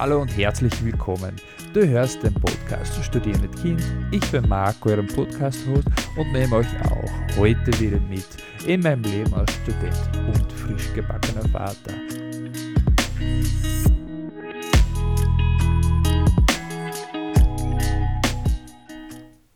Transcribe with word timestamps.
Hallo 0.00 0.22
und 0.22 0.34
herzlich 0.34 0.82
willkommen. 0.82 1.36
Du 1.74 1.86
hörst 1.86 2.22
den 2.22 2.32
Podcast 2.32 3.04
Studieren 3.04 3.42
mit 3.42 3.54
Kind. 3.56 3.82
Ich 4.10 4.30
bin 4.30 4.48
Marco, 4.48 4.88
euren 4.88 5.06
Podcast-Host 5.06 5.86
und 6.16 6.32
nehme 6.32 6.56
euch 6.56 6.66
auch 6.86 7.36
heute 7.36 7.78
wieder 7.78 8.00
mit 8.08 8.24
in 8.66 8.80
meinem 8.80 9.02
Leben 9.02 9.34
als 9.34 9.52
Student 9.56 10.00
und 10.26 10.50
frisch 10.52 10.90
gebackener 10.94 11.46
Vater. 11.50 11.92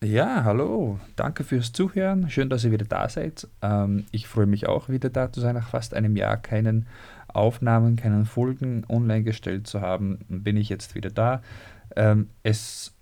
Ja, 0.03 0.43
hallo, 0.43 0.99
danke 1.15 1.43
fürs 1.43 1.71
Zuhören. 1.71 2.29
Schön, 2.29 2.51
dass 2.51 2.63
ihr 2.63 2.71
wieder 2.71 2.85
da 2.85 3.09
seid. 3.09 3.47
Ähm, 3.63 4.05
ich 4.11 4.27
freue 4.27 4.45
mich 4.45 4.67
auch 4.67 4.89
wieder 4.89 5.09
da 5.09 5.31
zu 5.31 5.41
sein, 5.41 5.55
nach 5.55 5.69
fast 5.69 5.95
einem 5.95 6.15
Jahr 6.15 6.37
keinen 6.37 6.85
Aufnahmen, 7.35 7.95
keinen 7.95 8.25
Folgen 8.25 8.85
online 8.89 9.23
gestellt 9.23 9.67
zu 9.67 9.81
haben, 9.81 10.19
bin 10.27 10.57
ich 10.57 10.69
jetzt 10.69 10.95
wieder 10.95 11.09
da. 11.09 11.41
Ähm, 11.95 12.29
es 12.43 12.93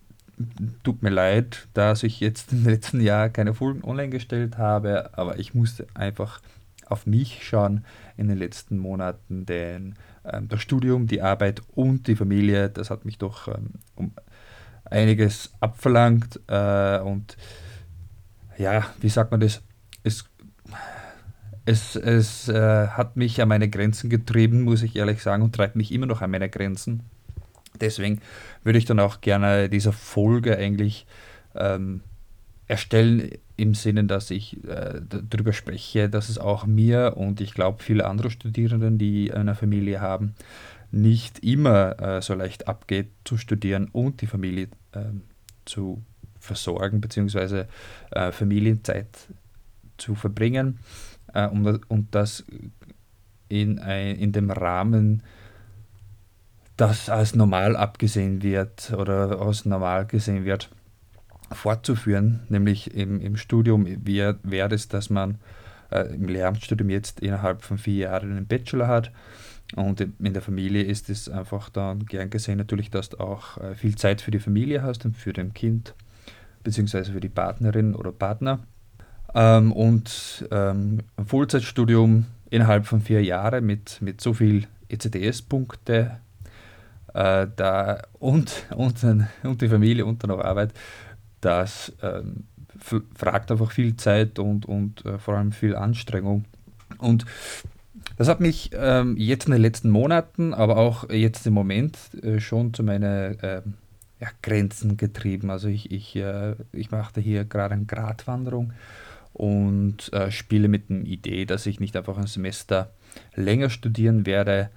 tut 0.84 1.04
mir 1.04 1.10
leid, 1.10 1.68
dass 1.74 2.04
ich 2.04 2.20
jetzt 2.20 2.52
im 2.52 2.66
letzten 2.66 3.02
Jahr 3.02 3.30
keine 3.30 3.54
Folgen 3.54 3.84
online 3.84 4.10
gestellt 4.10 4.58
habe, 4.58 5.12
aber 5.18 5.40
ich 5.40 5.54
musste 5.54 5.88
einfach 5.94 6.42
auf 6.86 7.06
mich 7.06 7.44
schauen 7.44 7.86
in 8.18 8.28
den 8.28 8.38
letzten 8.38 8.78
Monaten, 8.78 9.46
denn 9.46 9.96
ähm, 10.26 10.48
das 10.48 10.62
Studium, 10.62 11.08
die 11.08 11.22
Arbeit 11.22 11.62
und 11.76 12.08
die 12.08 12.16
Familie, 12.16 12.70
das 12.70 12.90
hat 12.90 13.06
mich 13.06 13.18
doch 13.18 13.48
ähm, 13.48 13.72
um 13.96 14.12
einiges 14.86 15.52
abverlangt 15.60 16.40
äh, 16.48 17.00
und 17.00 17.38
ja, 18.58 18.86
wie 19.00 19.10
sagt 19.10 19.32
man 19.32 19.40
das? 19.40 19.62
Es, 20.04 20.26
es, 21.66 21.96
es 21.96 22.50
äh, 22.50 22.88
hat 22.88 23.16
mich 23.16 23.42
an 23.42 23.50
meine 23.50 23.70
Grenzen 23.70 24.10
getrieben, 24.10 24.62
muss 24.62 24.84
ich 24.84 24.96
ehrlich 24.96 25.22
sagen, 25.22 25.44
und 25.44 25.56
treibt 25.56 25.76
mich 25.76 25.92
immer 25.92 26.06
noch 26.06 26.22
an 26.22 26.32
meine 26.32 26.50
Grenzen. 26.50 27.04
Deswegen 27.80 28.22
würde 28.64 28.80
ich 28.80 28.86
dann 28.86 29.00
auch 29.00 29.22
gerne 29.22 29.70
diese 29.70 29.92
Folge 29.92 30.58
eigentlich 30.58 31.06
ähm, 31.56 32.02
erstellen 32.68 33.32
im 33.56 33.74
Sinne, 33.74 34.04
dass 34.06 34.32
ich 34.32 34.64
äh, 34.66 35.02
darüber 35.10 35.54
spreche, 35.54 36.10
dass 36.10 36.30
es 36.30 36.38
auch 36.38 36.66
mir 36.66 37.14
und 37.18 37.42
ich 37.42 37.54
glaube 37.54 37.82
viele 37.82 38.06
andere 38.06 38.30
Studierenden, 38.30 38.98
die 38.98 39.34
eine 39.34 39.56
Familie 39.56 40.02
haben, 40.02 40.36
nicht 40.92 41.40
immer 41.40 42.00
äh, 42.00 42.22
so 42.22 42.34
leicht 42.34 42.68
abgeht 42.68 43.10
zu 43.26 43.38
studieren 43.38 43.90
und 43.92 44.22
die 44.22 44.28
Familie 44.28 44.68
ähm, 44.94 45.22
zu 45.66 46.04
versorgen 46.40 47.02
bzw. 47.02 47.66
Äh, 48.12 48.32
Familienzeit 48.32 49.08
zu 49.98 50.16
verbringen 50.16 50.80
äh, 51.34 51.48
und, 51.48 51.90
und 51.90 52.16
das 52.16 52.44
in, 53.50 53.80
ein, 53.80 54.16
in 54.16 54.32
dem 54.32 54.50
Rahmen, 54.50 55.24
das 56.78 57.10
als 57.10 57.36
normal 57.36 57.76
abgesehen 57.76 58.42
wird 58.42 58.92
oder 58.94 59.40
als 59.42 59.66
normal 59.66 60.06
gesehen 60.06 60.46
wird, 60.46 60.70
fortzuführen, 61.52 62.42
nämlich 62.50 62.96
im, 62.96 63.22
im 63.22 63.38
Studium 63.38 63.86
wäre 64.06 64.40
wär 64.44 64.72
es, 64.72 64.88
dass 64.88 65.10
man 65.10 65.38
äh, 65.92 66.14
im 66.16 66.28
Lehramtsstudium 66.28 66.90
jetzt 66.90 67.20
innerhalb 67.20 67.62
von 67.62 67.78
vier 67.78 68.10
Jahren 68.10 68.32
einen 68.32 68.48
Bachelor 68.48 68.88
hat 68.88 69.12
und 69.76 70.02
in 70.02 70.34
der 70.34 70.42
Familie 70.42 70.84
ist 70.84 71.10
es 71.10 71.30
einfach 71.30 71.70
dann 71.70 72.06
gern 72.06 72.30
gesehen 72.30 72.58
natürlich, 72.58 72.92
dass 72.92 73.10
du 73.10 73.20
auch 73.20 73.58
äh, 73.58 73.76
viel 73.76 73.96
Zeit 73.96 74.22
für 74.22 74.32
die 74.32 74.40
Familie 74.40 74.84
hast 74.84 75.06
und 75.06 75.16
für 75.18 75.34
dein 75.34 75.54
Kind 75.54 75.96
beziehungsweise 76.64 77.12
für 77.12 77.20
die 77.20 77.30
Partnerin 77.30 77.96
oder 77.96 78.12
Partner. 78.12 78.60
Ähm, 79.36 79.72
und 79.72 80.48
ähm, 80.52 81.00
ein 81.18 81.26
Vollzeitstudium 81.26 82.26
innerhalb 82.50 82.86
von 82.86 83.02
vier 83.02 83.24
Jahren 83.24 83.66
mit, 83.66 84.02
mit 84.02 84.22
so 84.22 84.34
viel 84.34 84.68
ECTS-Punkte 84.90 86.20
äh, 87.14 87.48
da 87.56 88.02
und, 88.20 88.66
und, 88.76 89.04
und 89.44 89.62
die 89.62 89.70
Familie 89.70 90.06
und 90.06 90.24
dann 90.24 90.32
auch 90.32 90.44
Arbeit, 90.44 90.74
das 91.42 91.94
ähm, 92.02 92.44
fragt 93.16 93.52
einfach 93.52 93.72
viel 93.72 93.96
Zeit 93.98 94.40
und, 94.40 94.66
und 94.66 95.06
äh, 95.06 95.18
vor 95.18 95.36
allem 95.36 95.52
viel 95.52 95.76
Anstrengung. 95.76 96.46
Und 96.98 97.26
das 98.18 98.28
hat 98.28 98.40
mich 98.40 98.72
ähm, 98.74 99.16
jetzt 99.18 99.46
in 99.46 99.54
den 99.54 99.62
letzten 99.62 99.90
Monaten, 99.90 100.54
aber 100.54 100.78
auch 100.78 101.10
jetzt 101.10 101.48
im 101.48 101.54
Moment 101.54 101.98
äh, 102.22 102.40
schon 102.40 102.74
zu 102.74 102.84
meinen 102.84 103.40
äh, 103.40 103.62
ja, 104.20 104.28
Grenzen 104.42 104.98
getrieben. 104.98 105.50
Also 105.50 105.68
ich, 105.68 105.92
ich, 105.92 106.16
äh, 106.16 106.56
ich 106.72 106.92
machte 106.92 107.22
hier 107.22 107.46
gerade 107.46 107.76
eine 107.76 107.86
Gratwanderung 107.86 108.74
und 109.34 110.14
äh, 110.14 110.32
spiele 110.32 110.68
mit 110.68 110.90
der 110.90 111.02
Idee, 111.02 111.46
dass 111.46 111.66
ich 111.66 111.80
nicht 111.80 111.96
einfach 111.96 112.18
ein 112.18 112.28
Semester 112.28 112.92
länger 113.36 113.70
studieren 113.70 114.26
werde, 114.26 114.70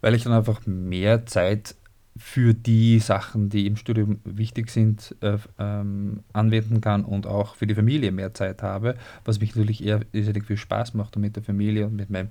weil 0.00 0.14
ich 0.14 0.24
dann 0.24 0.32
einfach 0.32 0.66
mehr 0.66 1.26
Zeit 1.26 1.74
für 2.16 2.54
die 2.54 3.00
Sachen, 3.00 3.48
die 3.48 3.66
im 3.66 3.76
Studium 3.76 4.20
wichtig 4.24 4.70
sind, 4.70 5.16
äh, 5.20 5.36
ähm, 5.58 6.22
anwenden 6.32 6.80
kann 6.80 7.04
und 7.04 7.26
auch 7.26 7.56
für 7.56 7.66
die 7.66 7.74
Familie 7.74 8.12
mehr 8.12 8.32
Zeit 8.32 8.62
habe, 8.62 8.94
was 9.24 9.40
mich 9.40 9.56
natürlich 9.56 9.84
eher 9.84 10.00
irrsinnig 10.12 10.44
viel 10.44 10.56
Spaß 10.56 10.94
macht, 10.94 11.16
um 11.16 11.22
mit 11.22 11.34
der 11.34 11.42
Familie 11.42 11.86
und 11.86 11.96
mit 11.96 12.10
meinem 12.10 12.30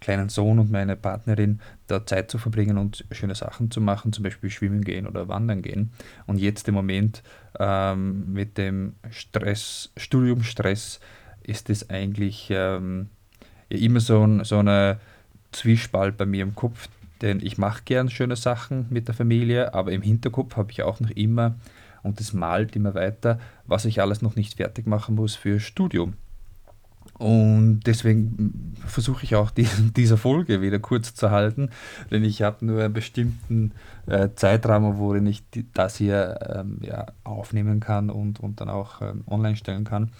kleinen 0.00 0.28
Sohn 0.28 0.60
und 0.60 0.70
meiner 0.70 0.94
Partnerin 0.94 1.60
da 1.88 2.06
Zeit 2.06 2.30
zu 2.30 2.38
verbringen 2.38 2.78
und 2.78 3.06
schöne 3.10 3.34
Sachen 3.34 3.72
zu 3.72 3.80
machen, 3.80 4.12
zum 4.12 4.22
Beispiel 4.22 4.50
schwimmen 4.50 4.82
gehen 4.82 5.06
oder 5.06 5.26
wandern 5.26 5.62
gehen. 5.62 5.90
Und 6.26 6.38
jetzt 6.38 6.68
im 6.68 6.74
Moment 6.74 7.24
ähm, 7.58 8.32
mit 8.32 8.56
dem 8.56 8.94
Stress, 9.10 9.90
Studiumstress, 9.96 11.00
ist 11.44 11.70
es 11.70 11.90
eigentlich 11.90 12.48
ähm, 12.50 13.08
immer 13.68 14.00
so, 14.00 14.26
ein, 14.26 14.44
so 14.44 14.58
eine 14.58 14.98
Zwiespalt 15.52 16.16
bei 16.16 16.26
mir 16.26 16.42
im 16.42 16.54
Kopf, 16.54 16.88
denn 17.22 17.40
ich 17.42 17.58
mache 17.58 17.82
gern 17.84 18.10
schöne 18.10 18.36
Sachen 18.36 18.86
mit 18.90 19.08
der 19.08 19.14
Familie, 19.14 19.74
aber 19.74 19.92
im 19.92 20.02
Hinterkopf 20.02 20.56
habe 20.56 20.72
ich 20.72 20.82
auch 20.82 21.00
noch 21.00 21.10
immer, 21.10 21.54
und 22.02 22.20
das 22.20 22.32
malt 22.32 22.76
immer 22.76 22.94
weiter, 22.94 23.38
was 23.66 23.86
ich 23.86 24.00
alles 24.00 24.20
noch 24.20 24.36
nicht 24.36 24.54
fertig 24.54 24.86
machen 24.86 25.14
muss 25.14 25.34
für 25.36 25.58
Studium. 25.58 26.14
Und 27.18 27.80
deswegen 27.86 28.74
versuche 28.86 29.24
ich 29.24 29.36
auch 29.36 29.50
die, 29.52 29.68
diese 29.96 30.16
Folge 30.16 30.60
wieder 30.60 30.78
kurz 30.78 31.14
zu 31.14 31.30
halten, 31.30 31.70
denn 32.10 32.24
ich 32.24 32.42
habe 32.42 32.64
nur 32.64 32.82
einen 32.82 32.92
bestimmten 32.92 33.72
äh, 34.06 34.30
Zeitraum, 34.34 34.98
worin 34.98 35.26
ich 35.26 35.48
die, 35.50 35.66
das 35.72 35.96
hier 35.96 36.38
ähm, 36.54 36.78
ja, 36.82 37.06
aufnehmen 37.22 37.80
kann 37.80 38.10
und, 38.10 38.40
und 38.40 38.60
dann 38.60 38.68
auch 38.68 39.00
ähm, 39.00 39.24
online 39.26 39.56
stellen 39.56 39.84
kann. 39.84 40.10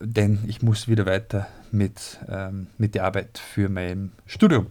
Denn 0.00 0.40
ich 0.46 0.62
muss 0.62 0.88
wieder 0.88 1.04
weiter 1.04 1.46
mit, 1.70 2.18
ähm, 2.28 2.68
mit 2.78 2.94
der 2.94 3.04
Arbeit 3.04 3.38
für 3.38 3.68
mein 3.68 4.12
Studium 4.26 4.66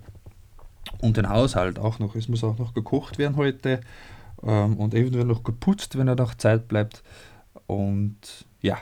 und 1.01 1.17
den 1.17 1.29
Haushalt 1.29 1.77
auch 1.77 1.99
noch. 1.99 2.15
Es 2.15 2.27
muss 2.27 2.43
auch 2.43 2.57
noch 2.57 2.73
gekocht 2.73 3.19
werden 3.19 3.35
heute 3.35 3.81
ähm, 4.43 4.77
und 4.77 4.93
eventuell 4.93 5.25
noch 5.25 5.43
geputzt, 5.43 5.97
wenn 5.97 6.07
er 6.07 6.15
noch 6.15 6.33
Zeit 6.33 6.67
bleibt. 6.67 7.03
Und 7.67 8.17
ja, 8.61 8.79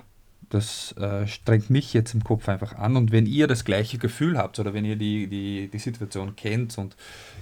das 0.49 0.93
äh, 0.93 1.27
strengt 1.27 1.69
mich 1.69 1.93
jetzt 1.93 2.13
im 2.13 2.23
Kopf 2.23 2.47
einfach 2.47 2.75
an. 2.75 2.95
Und 2.95 3.11
wenn 3.11 3.25
ihr 3.25 3.47
das 3.47 3.65
gleiche 3.65 3.97
Gefühl 3.97 4.37
habt 4.37 4.59
oder 4.59 4.73
wenn 4.73 4.85
ihr 4.85 4.95
die, 4.95 5.27
die, 5.27 5.67
die 5.67 5.79
Situation 5.79 6.35
kennt 6.35 6.77
und 6.77 6.95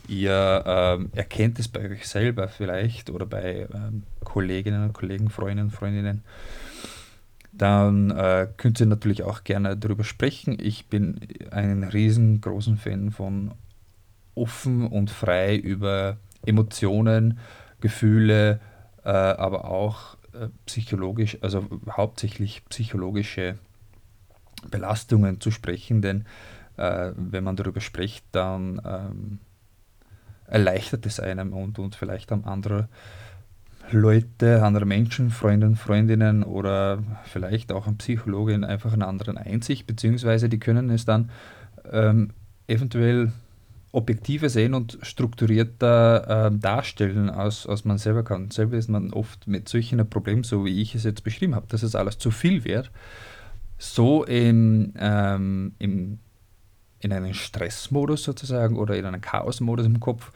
ihr 0.08 0.64
ähm, 0.66 1.10
erkennt 1.14 1.60
es 1.60 1.68
bei 1.68 1.88
euch 1.90 2.08
selber 2.08 2.48
vielleicht 2.48 3.10
oder 3.10 3.26
bei 3.26 3.68
ähm, 3.74 4.04
Kolleginnen 4.24 4.84
und 4.84 4.94
Kollegen, 4.94 5.30
Freundinnen, 5.30 5.70
Freundinnen, 5.70 6.24
dann 7.58 8.12
äh, 8.12 8.48
könnt 8.58 8.80
ihr 8.80 8.86
natürlich 8.86 9.24
auch 9.24 9.44
gerne 9.44 9.78
darüber 9.78 10.04
sprechen. 10.04 10.58
Ich 10.60 10.88
bin 10.88 11.20
ein 11.52 11.84
riesengroßen 11.84 12.78
Fan 12.78 13.12
von 13.12 13.54
offen 14.36 14.88
und 14.88 15.10
frei 15.10 15.56
über 15.56 16.18
Emotionen, 16.46 17.40
Gefühle, 17.80 18.60
äh, 19.04 19.10
aber 19.10 19.66
auch 19.66 20.16
äh, 20.34 20.50
psychologisch, 20.66 21.38
also 21.42 21.66
hauptsächlich 21.90 22.64
psychologische 22.70 23.58
Belastungen 24.70 25.40
zu 25.40 25.52
sprechen, 25.52 26.02
denn 26.02 26.26
äh, 26.78 27.12
wenn 27.16 27.44
man 27.44 27.56
darüber 27.56 27.80
spricht, 27.80 28.26
dann 28.32 28.82
ähm, 28.86 29.40
erleichtert 30.48 31.06
es 31.06 31.20
einem 31.20 31.54
und, 31.54 31.80
und 31.80 31.96
vielleicht 31.96 32.32
haben 32.32 32.46
andere 32.46 32.90
Leute, 33.96 34.64
andere 34.64 34.86
Menschen, 34.86 35.30
Freundinnen, 35.30 35.76
Freundinnen 35.76 36.44
oder 36.44 37.04
vielleicht 37.24 37.72
auch 37.72 37.88
ein 37.88 37.98
Psychologin 37.98 38.64
einfach 38.64 38.94
einen 38.94 39.02
anderen 39.02 39.38
Einsicht, 39.38 39.88
beziehungsweise 39.88 40.50
die 40.50 40.60
können 40.60 40.90
es 40.90 41.06
dann 41.06 41.30
ähm, 41.92 42.32
eventuell 42.68 43.32
objektiver 43.92 44.50
sehen 44.50 44.74
und 44.74 45.00
strukturierter 45.02 46.48
äh, 46.48 46.58
darstellen, 46.58 47.30
als, 47.30 47.66
als 47.66 47.86
man 47.86 47.98
selber 47.98 48.24
kann. 48.24 48.52
Selber 48.52 48.76
ist 48.76 48.90
man 48.90 49.14
oft 49.14 49.48
mit 49.48 49.70
solchen 49.70 50.08
Problemen, 50.10 50.44
so 50.44 50.66
wie 50.66 50.82
ich 50.82 50.96
es 50.96 51.06
jetzt 51.06 51.24
beschrieben 51.24 51.56
habe, 51.56 51.68
dass 51.70 51.82
es 51.82 51.96
alles 51.96 52.18
zu 52.18 52.30
viel 52.30 52.66
wird, 52.66 52.92
so 53.78 54.26
im, 54.26 54.94
ähm, 55.00 55.74
im, 55.80 56.20
in 57.06 57.14
einen 57.14 57.34
Stressmodus 57.34 58.24
sozusagen 58.24 58.78
oder 58.78 58.98
in 58.98 59.06
einen 59.06 59.22
Chaosmodus 59.22 59.86
im 59.86 60.00
Kopf, 60.00 60.32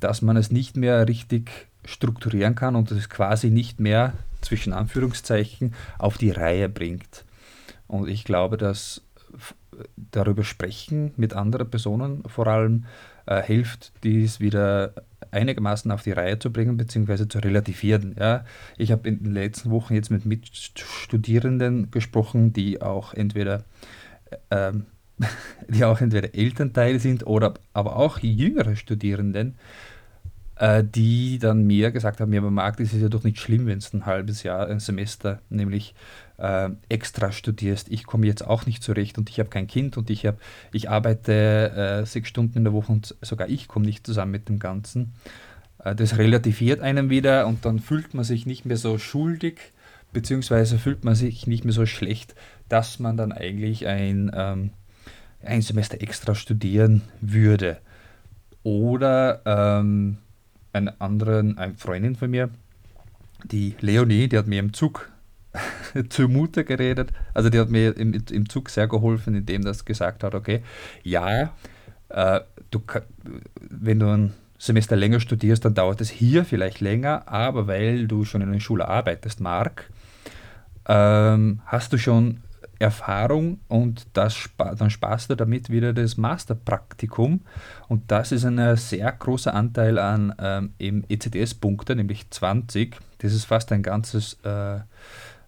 dass 0.00 0.22
man 0.22 0.36
es 0.36 0.50
nicht 0.50 0.76
mehr 0.76 1.06
richtig 1.06 1.50
strukturieren 1.84 2.54
kann 2.54 2.74
und 2.74 2.90
es 2.90 3.08
quasi 3.08 3.50
nicht 3.50 3.78
mehr 3.78 4.14
zwischen 4.40 4.72
Anführungszeichen 4.72 5.74
auf 5.98 6.18
die 6.18 6.30
Reihe 6.30 6.68
bringt. 6.68 7.24
Und 7.86 8.08
ich 8.08 8.24
glaube, 8.24 8.56
dass 8.56 9.02
darüber 9.96 10.42
sprechen 10.42 11.12
mit 11.16 11.34
anderen 11.34 11.70
Personen 11.70 12.22
vor 12.26 12.46
allem 12.46 12.86
äh, 13.26 13.42
hilft, 13.42 13.92
dies 14.02 14.40
wieder 14.40 14.94
einigermaßen 15.30 15.90
auf 15.90 16.02
die 16.02 16.12
Reihe 16.12 16.38
zu 16.38 16.50
bringen 16.50 16.76
bzw. 16.76 17.28
zu 17.28 17.38
relativieren. 17.38 18.16
Ja. 18.18 18.44
Ich 18.78 18.90
habe 18.92 19.08
in 19.08 19.22
den 19.22 19.32
letzten 19.34 19.70
Wochen 19.70 19.94
jetzt 19.94 20.10
mit 20.10 20.24
Mitstudierenden 20.24 21.90
gesprochen, 21.90 22.52
die 22.52 22.80
auch 22.80 23.12
entweder 23.12 23.64
ähm, 24.50 24.86
die 25.68 25.84
auch 25.84 26.00
entweder 26.00 26.34
Elternteil 26.34 26.98
sind 27.00 27.26
oder 27.26 27.54
aber 27.72 27.96
auch 27.96 28.18
jüngere 28.18 28.76
Studierenden, 28.76 29.56
äh, 30.56 30.84
die 30.84 31.38
dann 31.38 31.66
mir 31.66 31.90
gesagt 31.90 32.20
haben, 32.20 32.32
ja, 32.32 32.40
man 32.40 32.54
mag, 32.54 32.76
das 32.76 32.92
ist 32.92 33.02
ja 33.02 33.08
doch 33.08 33.24
nicht 33.24 33.38
schlimm, 33.38 33.66
wenn 33.66 33.78
es 33.78 33.92
ein 33.92 34.06
halbes 34.06 34.42
Jahr, 34.42 34.68
ein 34.68 34.80
Semester, 34.80 35.40
nämlich 35.48 35.94
äh, 36.38 36.70
extra 36.88 37.32
studierst. 37.32 37.88
Ich 37.90 38.04
komme 38.04 38.26
jetzt 38.26 38.46
auch 38.46 38.66
nicht 38.66 38.82
zurecht 38.82 39.18
und 39.18 39.30
ich 39.30 39.38
habe 39.38 39.48
kein 39.48 39.66
Kind 39.66 39.96
und 39.96 40.10
ich, 40.10 40.26
hab, 40.26 40.38
ich 40.72 40.90
arbeite 40.90 42.02
äh, 42.02 42.06
sechs 42.06 42.28
Stunden 42.28 42.58
in 42.58 42.64
der 42.64 42.72
Woche 42.72 42.92
und 42.92 43.14
sogar 43.22 43.48
ich 43.48 43.68
komme 43.68 43.86
nicht 43.86 44.06
zusammen 44.06 44.32
mit 44.32 44.48
dem 44.48 44.58
Ganzen. 44.58 45.14
Äh, 45.82 45.94
das 45.94 46.18
relativiert 46.18 46.80
einem 46.80 47.10
wieder 47.10 47.46
und 47.46 47.64
dann 47.64 47.78
fühlt 47.78 48.14
man 48.14 48.24
sich 48.24 48.46
nicht 48.46 48.66
mehr 48.66 48.76
so 48.76 48.98
schuldig, 48.98 49.58
beziehungsweise 50.12 50.78
fühlt 50.78 51.04
man 51.04 51.14
sich 51.14 51.46
nicht 51.46 51.64
mehr 51.64 51.74
so 51.74 51.86
schlecht, 51.86 52.34
dass 52.68 52.98
man 52.98 53.16
dann 53.16 53.32
eigentlich 53.32 53.86
ein, 53.86 54.30
ähm, 54.34 54.70
ein 55.46 55.62
Semester 55.62 56.00
extra 56.00 56.34
studieren 56.34 57.02
würde. 57.20 57.78
Oder 58.62 59.42
ähm, 59.44 60.18
eine 60.72 61.00
andere, 61.00 61.38
eine 61.56 61.74
Freundin 61.76 62.16
von 62.16 62.30
mir, 62.30 62.50
die 63.44 63.74
Leonie, 63.80 64.28
die 64.28 64.38
hat 64.38 64.46
mir 64.46 64.60
im 64.60 64.72
Zug 64.72 65.10
zur 66.08 66.28
Mutter 66.28 66.64
geredet. 66.64 67.12
Also 67.34 67.50
die 67.50 67.58
hat 67.58 67.70
mir 67.70 67.96
im, 67.96 68.12
im 68.30 68.48
Zug 68.48 68.70
sehr 68.70 68.88
geholfen, 68.88 69.34
indem 69.34 69.62
das 69.62 69.84
gesagt 69.84 70.24
hat, 70.24 70.34
okay, 70.34 70.62
ja, 71.02 71.52
äh, 72.08 72.40
du, 72.70 72.82
wenn 73.60 73.98
du 73.98 74.08
ein 74.08 74.34
Semester 74.58 74.96
länger 74.96 75.20
studierst, 75.20 75.64
dann 75.64 75.74
dauert 75.74 76.00
es 76.00 76.10
hier 76.10 76.44
vielleicht 76.44 76.80
länger, 76.80 77.28
aber 77.28 77.66
weil 77.66 78.06
du 78.06 78.24
schon 78.24 78.40
in 78.40 78.52
der 78.52 78.60
Schule 78.60 78.88
arbeitest, 78.88 79.40
Marc, 79.40 79.90
ähm, 80.88 81.60
hast 81.66 81.92
du 81.92 81.98
schon 81.98 82.38
Erfahrung 82.78 83.60
und 83.68 84.06
das, 84.12 84.50
dann 84.56 84.90
sparst 84.90 85.30
du 85.30 85.34
damit 85.34 85.70
wieder 85.70 85.92
das 85.92 86.16
Masterpraktikum 86.16 87.40
und 87.88 88.10
das 88.10 88.32
ist 88.32 88.44
ein 88.44 88.76
sehr 88.76 89.10
großer 89.12 89.54
Anteil 89.54 89.98
an 89.98 90.34
ähm, 90.38 91.04
ECTS-Punkte, 91.08 91.96
nämlich 91.96 92.30
20. 92.30 92.96
Das 93.18 93.32
ist 93.32 93.44
fast 93.44 93.72
ein 93.72 93.82
ganzes, 93.82 94.34
äh, 94.44 94.80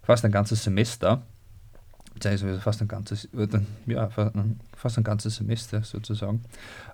fast 0.01 0.25
ein 0.25 0.31
ganzes 0.31 0.63
Semester, 0.63 1.21
beziehungsweise 2.15 2.59
fast 2.59 2.81
ein 2.81 2.87
ganzes, 2.87 3.25
äh, 3.25 3.47
ja, 3.85 4.09
fast 4.09 4.97
ein 4.97 5.03
ganzes 5.03 5.35
Semester 5.35 5.83
sozusagen. 5.83 6.41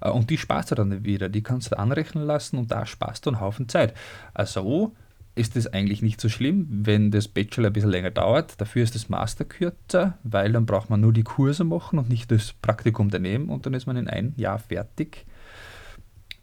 Äh, 0.02 0.10
und 0.10 0.30
die 0.30 0.38
sparst 0.38 0.72
du 0.72 0.76
dann 0.76 1.04
wieder, 1.06 1.30
die 1.30 1.44
kannst 1.44 1.72
du 1.72 1.80
anrechnen 1.80 2.26
lassen 2.26 2.58
und 2.58 2.72
da 2.72 2.86
sparst 2.86 3.26
du 3.26 3.30
einen 3.30 3.40
Haufen 3.40 3.70
Zeit. 3.70 3.94
Also 4.34 4.94
ist 5.36 5.58
es 5.58 5.68
eigentlich 5.68 6.02
nicht 6.02 6.22
so 6.22 6.30
schlimm, 6.30 6.68
wenn 6.70 7.12
das 7.12 7.28
Bachelor 7.28 7.68
ein 7.68 7.74
bisschen 7.74 7.90
länger 7.90 8.12
dauert. 8.12 8.60
Dafür 8.60 8.84
ist 8.84 8.96
das 8.96 9.10
Master 9.10 9.44
kürzer, 9.44 10.18
weil 10.24 10.54
dann 10.54 10.66
braucht 10.66 10.90
man 10.90 11.02
nur 11.02 11.12
die 11.12 11.24
Kurse 11.24 11.66
machen 11.66 12.00
und 12.00 12.10
nicht 12.10 12.32
das 12.32 12.54
Praktikum 12.54 13.10
daneben 13.10 13.50
und 13.50 13.66
dann 13.66 13.74
ist 13.74 13.86
man 13.86 13.98
in 13.98 14.08
ein 14.08 14.34
Jahr 14.38 14.60
fertig. 14.60 15.26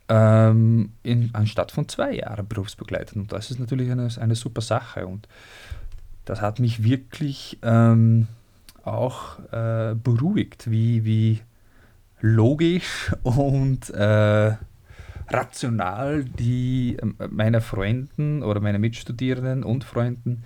Ähm, 0.08 0.92
in, 1.02 1.30
anstatt 1.32 1.72
von 1.72 1.88
zwei 1.88 2.16
Jahren 2.16 2.46
berufsbegleitend. 2.46 3.22
Und 3.22 3.32
das 3.32 3.50
ist 3.50 3.58
natürlich 3.58 3.90
eine, 3.90 4.08
eine 4.20 4.34
super 4.34 4.60
Sache. 4.60 5.06
Und 5.06 5.26
das 6.26 6.42
hat 6.42 6.58
mich 6.58 6.84
wirklich 6.84 7.58
ähm, 7.62 8.26
auch 8.84 9.38
äh, 9.52 9.94
beruhigt, 9.94 10.70
wie, 10.70 11.04
wie 11.04 11.40
logisch 12.20 13.14
und 13.22 13.88
äh, 13.90 14.52
rational 15.28 16.24
die 16.24 16.96
ähm, 17.00 17.16
meiner 17.30 17.60
Freunden 17.60 18.42
oder 18.42 18.60
meiner 18.60 18.78
Mitstudierenden 18.78 19.64
und 19.64 19.84
Freunden 19.84 20.44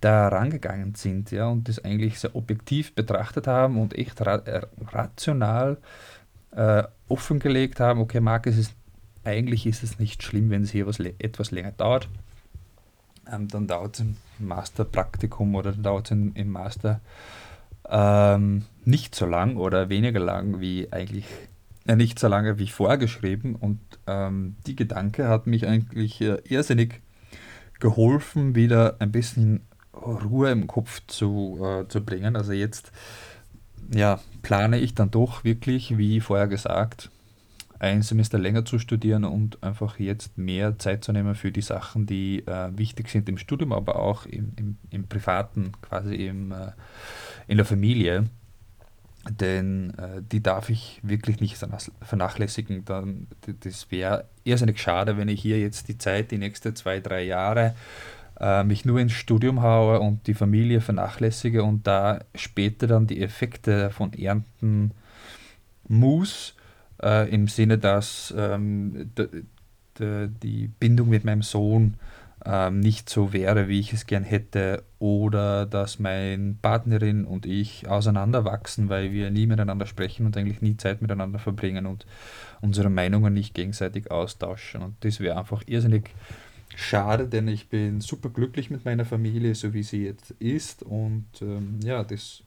da 0.00 0.28
rangegangen 0.28 0.94
sind 0.94 1.30
ja, 1.30 1.46
und 1.48 1.68
das 1.68 1.84
eigentlich 1.84 2.18
sehr 2.18 2.34
objektiv 2.34 2.94
betrachtet 2.94 3.46
haben 3.46 3.78
und 3.78 3.96
echt 3.96 4.24
ra 4.24 4.36
äh, 4.36 4.62
rational 4.88 5.78
äh, 6.52 6.84
offengelegt 7.08 7.80
haben, 7.80 8.00
okay, 8.00 8.20
Marc, 8.20 8.46
es 8.46 8.56
ist, 8.56 8.74
eigentlich 9.24 9.66
ist 9.66 9.82
es 9.82 9.98
nicht 9.98 10.22
schlimm, 10.22 10.50
wenn 10.50 10.62
es 10.62 10.70
hier 10.70 10.86
was 10.86 10.98
etwas 10.98 11.50
länger 11.50 11.72
dauert. 11.72 12.08
Ähm, 13.30 13.48
dann 13.48 13.66
dauert 13.66 13.94
es 13.96 14.00
im 14.00 14.16
Masterpraktikum 14.38 15.54
oder 15.54 15.72
dauert 15.72 16.06
es 16.06 16.10
im, 16.12 16.50
Master 16.50 17.00
ähm, 17.88 18.64
nicht 18.84 19.14
so 19.14 19.26
lang 19.26 19.56
oder 19.56 19.88
weniger 19.88 20.20
lang 20.20 20.60
wie 20.60 20.90
eigentlich 20.92 21.26
nicht 21.96 22.18
so 22.18 22.28
lange 22.28 22.58
wie 22.58 22.68
vorgeschrieben 22.68 23.54
und 23.54 23.80
ähm, 24.06 24.56
die 24.66 24.76
Gedanke 24.76 25.28
hat 25.28 25.46
mich 25.46 25.66
eigentlich 25.66 26.20
äh, 26.20 26.38
irrsinnig 26.44 27.00
geholfen, 27.78 28.54
wieder 28.54 28.96
ein 29.00 29.10
bisschen 29.10 29.62
Ruhe 29.94 30.50
im 30.50 30.66
Kopf 30.66 31.02
zu, 31.06 31.58
äh, 31.62 31.88
zu 31.88 32.04
bringen. 32.04 32.36
Also 32.36 32.52
jetzt 32.52 32.92
ja, 33.92 34.20
plane 34.42 34.78
ich 34.78 34.94
dann 34.94 35.10
doch 35.10 35.44
wirklich, 35.44 35.98
wie 35.98 36.20
vorher 36.20 36.48
gesagt, 36.48 37.10
ein 37.78 38.02
Semester 38.02 38.38
länger 38.38 38.66
zu 38.66 38.78
studieren 38.78 39.24
und 39.24 39.62
einfach 39.62 39.98
jetzt 39.98 40.36
mehr 40.36 40.78
Zeit 40.78 41.02
zu 41.02 41.12
nehmen 41.12 41.34
für 41.34 41.50
die 41.50 41.62
Sachen, 41.62 42.06
die 42.06 42.46
äh, 42.46 42.76
wichtig 42.76 43.08
sind 43.08 43.28
im 43.28 43.38
Studium, 43.38 43.72
aber 43.72 43.96
auch 43.96 44.26
im, 44.26 44.52
im, 44.56 44.76
im 44.90 45.08
Privaten, 45.08 45.72
quasi 45.80 46.14
im, 46.26 46.52
äh, 46.52 46.72
in 47.48 47.56
der 47.56 47.64
Familie 47.64 48.26
denn 49.30 49.92
äh, 49.98 50.22
die 50.22 50.42
darf 50.42 50.70
ich 50.70 51.00
wirklich 51.02 51.40
nicht 51.40 51.56
vernachlässigen. 52.02 52.84
Dann, 52.84 53.26
das 53.60 53.90
wäre 53.90 54.26
irrsinnig 54.44 54.80
schade, 54.80 55.16
wenn 55.16 55.28
ich 55.28 55.40
hier 55.40 55.60
jetzt 55.60 55.88
die 55.88 55.98
Zeit, 55.98 56.30
die 56.30 56.38
nächsten 56.38 56.74
zwei, 56.76 57.00
drei 57.00 57.22
Jahre, 57.22 57.74
äh, 58.38 58.64
mich 58.64 58.84
nur 58.84 58.98
ins 58.98 59.12
Studium 59.12 59.62
haue 59.62 60.00
und 60.00 60.26
die 60.26 60.34
Familie 60.34 60.80
vernachlässige 60.80 61.62
und 61.62 61.86
da 61.86 62.20
später 62.34 62.86
dann 62.86 63.06
die 63.06 63.22
Effekte 63.22 63.78
davon 63.78 64.12
ernten 64.14 64.92
muss, 65.88 66.54
äh, 67.02 67.28
im 67.30 67.48
Sinne, 67.48 67.78
dass 67.78 68.34
ähm, 68.36 69.10
die 69.98 70.68
Bindung 70.68 71.10
mit 71.10 71.24
meinem 71.24 71.42
Sohn 71.42 71.94
ähm, 72.44 72.80
nicht 72.80 73.08
so 73.08 73.32
wäre, 73.32 73.68
wie 73.68 73.80
ich 73.80 73.92
es 73.92 74.06
gern 74.06 74.24
hätte, 74.24 74.84
oder 74.98 75.66
dass 75.66 75.98
meine 75.98 76.56
Partnerin 76.60 77.24
und 77.24 77.46
ich 77.46 77.88
auseinanderwachsen, 77.88 78.88
weil 78.88 79.12
wir 79.12 79.30
nie 79.30 79.46
miteinander 79.46 79.86
sprechen 79.86 80.26
und 80.26 80.36
eigentlich 80.36 80.62
nie 80.62 80.76
Zeit 80.76 81.02
miteinander 81.02 81.38
verbringen 81.38 81.86
und 81.86 82.06
unsere 82.60 82.90
Meinungen 82.90 83.32
nicht 83.32 83.54
gegenseitig 83.54 84.10
austauschen. 84.10 84.82
Und 84.82 84.96
das 85.00 85.20
wäre 85.20 85.38
einfach 85.38 85.62
irrsinnig 85.66 86.10
schade, 86.76 87.26
denn 87.26 87.48
ich 87.48 87.68
bin 87.68 88.00
super 88.00 88.28
glücklich 88.30 88.70
mit 88.70 88.84
meiner 88.84 89.04
Familie, 89.04 89.54
so 89.54 89.74
wie 89.74 89.82
sie 89.82 90.04
jetzt 90.04 90.32
ist. 90.38 90.82
Und 90.82 91.26
ähm, 91.40 91.80
ja, 91.84 92.04
das. 92.04 92.42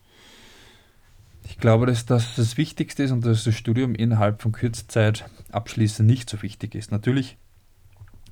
Ich 1.46 1.58
glaube, 1.58 1.86
dass 1.86 2.06
das 2.06 2.36
das 2.36 2.56
Wichtigste 2.58 3.04
ist 3.04 3.12
und 3.12 3.26
dass 3.26 3.44
das 3.44 3.56
Studium 3.56 3.96
innerhalb 3.96 4.42
von 4.42 4.54
Kürzzeit 4.54 5.26
abschließen 5.52 6.06
nicht 6.06 6.30
so 6.30 6.42
wichtig 6.42 6.74
ist. 6.74 6.92
Natürlich 6.92 7.38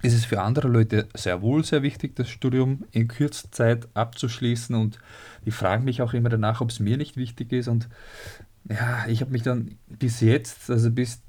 ist 0.01 0.13
es 0.13 0.25
für 0.25 0.41
andere 0.41 0.67
Leute 0.67 1.07
sehr 1.13 1.41
wohl 1.41 1.63
sehr 1.63 1.83
wichtig, 1.83 2.15
das 2.15 2.29
Studium 2.29 2.85
in 2.91 3.07
kürzester 3.07 3.51
Zeit 3.51 3.87
abzuschließen. 3.93 4.75
Und 4.75 4.99
die 5.45 5.51
fragen 5.51 5.83
mich 5.83 6.01
auch 6.01 6.13
immer 6.13 6.29
danach, 6.29 6.61
ob 6.61 6.69
es 6.69 6.79
mir 6.79 6.97
nicht 6.97 7.17
wichtig 7.17 7.51
ist. 7.51 7.67
Und 7.67 7.87
ja, 8.69 9.05
ich 9.07 9.21
habe 9.21 9.31
mich 9.31 9.43
dann 9.43 9.77
bis 9.87 10.19
jetzt, 10.21 10.69
also 10.69 10.91
bis 10.91 11.21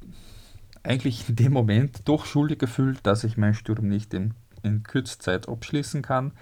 eigentlich 0.83 1.29
in 1.29 1.37
dem 1.37 1.53
Moment 1.53 2.03
doch 2.07 2.27
schuldig 2.27 2.59
gefühlt, 2.59 3.01
dass 3.05 3.25
ich 3.25 3.37
mein 3.37 3.55
Studium 3.55 3.89
nicht 3.89 4.15
in, 4.15 4.35
in 4.63 4.83
kürzester 4.83 5.25
Zeit 5.25 5.49
abschließen 5.49 6.03
kann. 6.03 6.33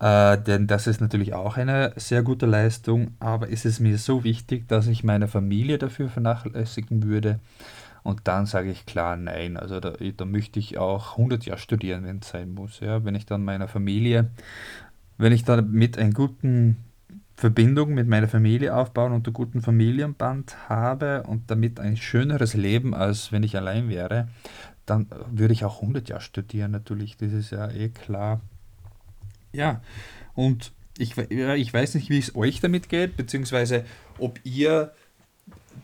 Äh, 0.00 0.38
denn 0.38 0.66
das 0.66 0.86
ist 0.86 1.00
natürlich 1.00 1.34
auch 1.34 1.56
eine 1.56 1.92
sehr 1.96 2.22
gute 2.22 2.46
Leistung, 2.46 3.12
aber 3.20 3.48
ist 3.48 3.64
es 3.64 3.80
mir 3.80 3.98
so 3.98 4.24
wichtig, 4.24 4.68
dass 4.68 4.86
ich 4.86 5.04
meine 5.04 5.28
Familie 5.28 5.78
dafür 5.78 6.08
vernachlässigen 6.08 7.04
würde, 7.04 7.38
und 8.04 8.20
dann 8.28 8.44
sage 8.46 8.70
ich 8.70 8.86
klar 8.86 9.16
nein. 9.16 9.56
Also 9.56 9.80
da, 9.80 9.94
da 10.16 10.24
möchte 10.26 10.60
ich 10.60 10.78
auch 10.78 11.12
100 11.12 11.46
Jahre 11.46 11.58
studieren, 11.58 12.04
wenn 12.04 12.18
es 12.18 12.28
sein 12.28 12.52
muss. 12.52 12.80
Ja? 12.80 13.04
Wenn 13.04 13.14
ich 13.14 13.24
dann 13.24 13.42
meiner 13.42 13.66
Familie, 13.66 14.30
wenn 15.16 15.32
ich 15.32 15.44
dann 15.44 15.72
mit 15.72 15.98
einer 15.98 16.12
guten 16.12 16.76
Verbindung 17.34 17.94
mit 17.94 18.06
meiner 18.06 18.28
Familie 18.28 18.76
aufbauen 18.76 19.12
und 19.12 19.26
einen 19.26 19.34
guten 19.34 19.62
Familienband 19.62 20.68
habe 20.68 21.24
und 21.24 21.50
damit 21.50 21.80
ein 21.80 21.96
schöneres 21.96 22.54
Leben, 22.54 22.94
als 22.94 23.32
wenn 23.32 23.42
ich 23.42 23.56
allein 23.56 23.88
wäre, 23.88 24.28
dann 24.86 25.06
würde 25.30 25.54
ich 25.54 25.64
auch 25.64 25.80
100 25.80 26.08
Jahre 26.08 26.20
studieren 26.20 26.70
natürlich. 26.70 27.16
Das 27.16 27.32
ist 27.32 27.50
ja 27.50 27.70
eh 27.70 27.88
klar. 27.88 28.40
Ja, 29.52 29.80
und 30.34 30.72
ich, 30.98 31.16
ich 31.16 31.74
weiß 31.74 31.94
nicht, 31.94 32.10
wie 32.10 32.18
es 32.18 32.36
euch 32.36 32.60
damit 32.60 32.88
geht, 32.90 33.16
beziehungsweise 33.16 33.84
ob 34.18 34.38
ihr 34.44 34.92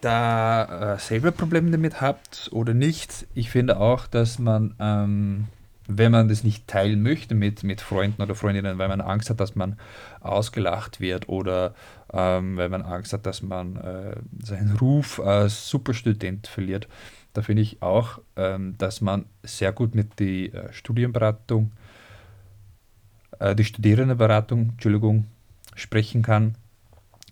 da 0.00 0.94
äh, 0.94 0.98
selber 0.98 1.30
Probleme 1.30 1.70
damit 1.70 2.00
habt 2.00 2.48
oder 2.52 2.74
nicht, 2.74 3.26
ich 3.34 3.50
finde 3.50 3.78
auch, 3.78 4.06
dass 4.06 4.38
man, 4.38 4.74
ähm, 4.78 5.46
wenn 5.86 6.12
man 6.12 6.28
das 6.28 6.44
nicht 6.44 6.68
teilen 6.68 7.02
möchte 7.02 7.34
mit, 7.34 7.62
mit 7.62 7.80
Freunden 7.80 8.22
oder 8.22 8.34
Freundinnen, 8.34 8.78
weil 8.78 8.88
man 8.88 9.00
Angst 9.00 9.30
hat, 9.30 9.40
dass 9.40 9.54
man 9.54 9.78
ausgelacht 10.20 11.00
wird 11.00 11.28
oder 11.28 11.74
ähm, 12.12 12.56
weil 12.56 12.68
man 12.68 12.82
Angst 12.82 13.12
hat, 13.12 13.26
dass 13.26 13.42
man 13.42 13.76
äh, 13.76 14.16
seinen 14.42 14.76
Ruf 14.76 15.20
als 15.20 15.68
Superstudent 15.68 16.46
verliert, 16.46 16.88
Da 17.32 17.42
finde 17.42 17.62
ich 17.62 17.80
auch, 17.82 18.20
ähm, 18.36 18.74
dass 18.78 19.00
man 19.00 19.26
sehr 19.42 19.72
gut 19.72 19.94
mit 19.94 20.18
die 20.18 20.52
äh, 20.52 20.72
Studienberatung, 20.72 21.72
äh, 23.38 23.54
die 23.54 23.64
Studierendenberatung, 23.64 24.70
Entschuldigung, 24.70 25.26
sprechen 25.76 26.22
kann. 26.22 26.56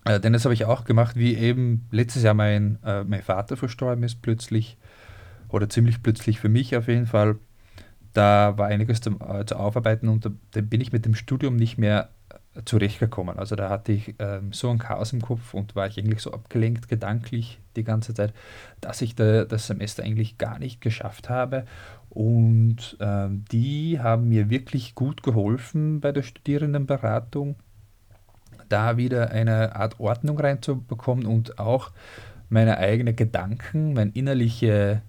Äh, 0.09 0.21
denn 0.21 0.33
das 0.33 0.45
habe 0.45 0.55
ich 0.55 0.65
auch 0.65 0.85
gemacht, 0.85 1.17
wie 1.17 1.37
eben 1.37 1.87
letztes 1.91 2.23
Jahr 2.23 2.35
mein, 2.35 2.79
äh, 2.83 3.05
mein 3.05 3.23
Vater 3.23 3.57
verstorben 3.57 4.03
ist, 4.05 4.23
plötzlich 4.23 4.79
oder 5.51 5.69
ziemlich 5.69 6.03
plötzlich 6.03 6.41
für 6.41 6.49
mich 6.49 6.77
auf 6.77 6.89
jeden 6.89 7.07
Fall. 7.07 7.37
Da 8.15 8.57
war 8.57 8.69
einiges 8.69 9.03
zum, 9.03 9.21
äh, 9.21 9.45
zu 9.45 9.57
aufarbeiten 9.57 10.09
und 10.09 10.25
da, 10.25 10.31
da, 10.53 10.63
bin 10.63 10.81
ich 10.81 10.93
mit 10.93 11.05
dem 11.05 11.15
Studium 11.15 11.57
nicht 11.57 11.77
mehr 11.77 12.09
äh, 12.31 12.63
zurechtgekommen. 12.65 13.39
Also 13.39 13.55
da 13.55 13.69
hatte 13.69 13.93
ich 13.93 14.15
ähm, 14.19 14.53
so 14.53 14.71
ein 14.71 14.79
Chaos 14.79 15.13
im 15.13 15.21
Kopf 15.21 15.53
und 15.53 15.77
war 15.77 15.87
ich 15.87 15.99
eigentlich 15.99 16.23
so 16.23 16.33
abgelenkt 16.33 16.89
gedanklich 16.89 17.61
die 17.77 17.85
ganze 17.85 18.15
Zeit, 18.15 18.33
dass 18.81 19.03
ich 19.03 19.15
da, 19.15 19.45
das 19.45 19.67
Semester 19.67 20.05
eigentlich 20.05 20.39
gar 20.39 20.59
nicht 20.59 20.81
geschafft 20.81 21.29
habe. 21.29 21.67
Und 22.09 22.97
ähm, 23.01 23.45
die 23.53 24.01
haben 24.01 24.31
mir 24.31 24.49
wirklich 24.49 24.95
gut 24.95 25.23
geholfen 25.23 26.01
bei 26.01 26.13
der 26.13 26.23
Studierendenberatung 26.23 27.57
da 28.69 28.97
wieder 28.97 29.31
eine 29.31 29.77
Art 29.77 30.01
Ordnung 30.01 30.39
reinzubekommen 30.39 31.27
und 31.27 31.59
auch 31.59 31.91
meine 32.49 32.79
eigenen 32.79 33.17
Gedanken, 33.17 33.93
meine 33.93 34.11
innerliche 34.13 35.03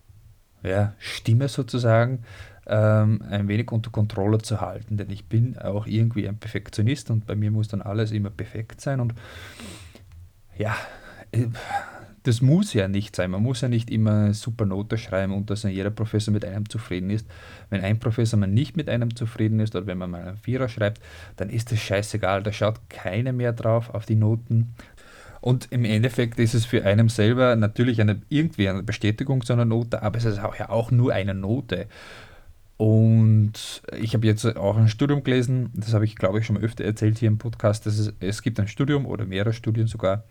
ja, 0.63 0.93
Stimme 0.99 1.47
sozusagen 1.47 2.23
ähm, 2.67 3.21
ein 3.29 3.47
wenig 3.47 3.71
unter 3.71 3.89
Kontrolle 3.89 4.39
zu 4.39 4.61
halten. 4.61 4.97
Denn 4.97 5.09
ich 5.09 5.25
bin 5.25 5.57
auch 5.57 5.87
irgendwie 5.87 6.27
ein 6.27 6.37
Perfektionist 6.37 7.09
und 7.09 7.25
bei 7.25 7.35
mir 7.35 7.51
muss 7.51 7.67
dann 7.67 7.81
alles 7.81 8.11
immer 8.11 8.29
perfekt 8.29 8.81
sein. 8.81 8.99
Und 8.99 9.13
ja, 10.57 10.75
äh, 11.31 11.47
das 12.23 12.41
muss 12.41 12.73
ja 12.73 12.87
nicht 12.87 13.15
sein. 13.15 13.31
Man 13.31 13.43
muss 13.43 13.61
ja 13.61 13.67
nicht 13.67 13.89
immer 13.89 14.11
eine 14.11 14.33
super 14.33 14.65
Note 14.65 14.97
schreiben 14.97 15.33
und 15.33 15.49
dass 15.49 15.63
jeder 15.63 15.89
Professor 15.89 16.33
mit 16.33 16.45
einem 16.45 16.69
zufrieden 16.69 17.09
ist. 17.09 17.27
Wenn 17.69 17.81
ein 17.81 17.99
Professor 17.99 18.39
mal 18.39 18.47
nicht 18.47 18.77
mit 18.77 18.89
einem 18.89 19.15
zufrieden 19.15 19.59
ist 19.59 19.75
oder 19.75 19.87
wenn 19.87 19.97
man 19.97 20.11
mal 20.11 20.21
einen 20.21 20.37
Vierer 20.37 20.69
schreibt, 20.69 21.01
dann 21.37 21.49
ist 21.49 21.71
das 21.71 21.79
scheißegal. 21.79 22.43
Da 22.43 22.51
schaut 22.51 22.89
keiner 22.89 23.31
mehr 23.31 23.53
drauf 23.53 23.93
auf 23.93 24.05
die 24.05 24.15
Noten. 24.15 24.73
Und 25.41 25.67
im 25.71 25.85
Endeffekt 25.85 26.37
ist 26.39 26.53
es 26.53 26.65
für 26.65 26.85
einen 26.85 27.07
selber 27.07 27.55
natürlich 27.55 28.01
eine, 28.01 28.21
irgendwie 28.27 28.67
eine 28.67 28.83
Bestätigung 28.83 29.45
zu 29.45 29.53
einer 29.53 29.65
Note, 29.65 30.03
aber 30.03 30.17
es 30.17 30.25
ist 30.25 30.39
auch 30.39 30.55
ja 30.55 30.69
auch 30.69 30.91
nur 30.91 31.13
eine 31.13 31.33
Note. 31.33 31.87
Und 32.79 33.81
ich 33.99 34.13
habe 34.13 34.25
jetzt 34.25 34.45
auch 34.55 34.77
ein 34.77 34.87
Studium 34.87 35.21
gelesen, 35.25 35.69
das 35.73 35.93
habe 35.93 36.05
ich 36.05 36.15
glaube 36.15 36.39
ich 36.39 36.45
schon 36.45 36.55
mal 36.55 36.63
öfter 36.63 36.85
erzählt 36.85 37.17
hier 37.17 37.27
im 37.27 37.37
Podcast, 37.37 37.85
dass 37.85 37.99
es, 37.99 38.13
es 38.21 38.41
gibt 38.41 38.57
ein 38.57 38.69
Studium 38.69 39.05
oder 39.05 39.25
mehrere 39.25 39.51
Studien 39.51 39.87
sogar, 39.87 40.23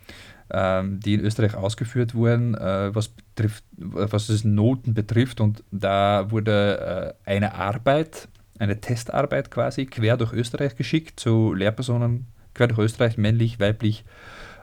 ähm, 0.50 0.98
die 0.98 1.12
in 1.12 1.20
Österreich 1.20 1.54
ausgeführt 1.54 2.14
wurden, 2.14 2.54
äh, 2.54 2.94
was, 2.94 3.08
betrifft, 3.08 3.64
was 3.76 4.30
es 4.30 4.44
Noten 4.44 4.94
betrifft. 4.94 5.42
Und 5.42 5.62
da 5.72 6.30
wurde 6.30 7.14
äh, 7.26 7.30
eine 7.30 7.54
Arbeit, 7.54 8.28
eine 8.58 8.80
Testarbeit 8.80 9.50
quasi, 9.50 9.84
quer 9.84 10.16
durch 10.16 10.32
Österreich 10.32 10.74
geschickt 10.74 11.20
zu 11.20 11.52
Lehrpersonen, 11.52 12.28
quer 12.54 12.68
durch 12.68 12.78
Österreich, 12.78 13.18
männlich, 13.18 13.60
weiblich, 13.60 14.06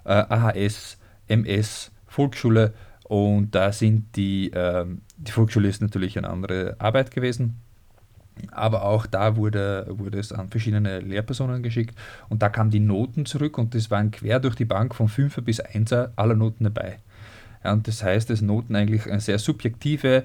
äh, 0.05 0.09
AHS, 0.09 0.97
MS, 1.27 1.91
Volksschule. 2.07 2.73
Und 3.03 3.53
da 3.53 3.71
sind 3.71 4.15
die, 4.15 4.49
ähm, 4.55 5.03
die 5.17 5.31
Volksschule 5.31 5.67
ist 5.67 5.83
natürlich 5.83 6.17
eine 6.17 6.31
andere 6.31 6.77
Arbeit 6.79 7.11
gewesen 7.11 7.61
aber 8.51 8.85
auch 8.85 9.05
da 9.05 9.35
wurde, 9.35 9.85
wurde 9.89 10.19
es 10.19 10.31
an 10.31 10.49
verschiedene 10.49 10.99
Lehrpersonen 10.99 11.63
geschickt 11.63 11.97
und 12.29 12.41
da 12.41 12.49
kamen 12.49 12.71
die 12.71 12.79
Noten 12.79 13.25
zurück 13.25 13.57
und 13.57 13.75
das 13.75 13.91
waren 13.91 14.11
quer 14.11 14.39
durch 14.39 14.55
die 14.55 14.65
Bank 14.65 14.95
von 14.95 15.07
5er 15.07 15.41
bis 15.41 15.61
1er 15.63 16.09
alle 16.15 16.35
Noten 16.35 16.65
dabei. 16.65 16.99
Ja, 17.63 17.73
und 17.73 17.87
das 17.87 18.03
heißt, 18.03 18.29
dass 18.29 18.41
Noten 18.41 18.75
eigentlich 18.75 19.07
eine 19.07 19.19
sehr 19.19 19.39
subjektive, 19.39 20.23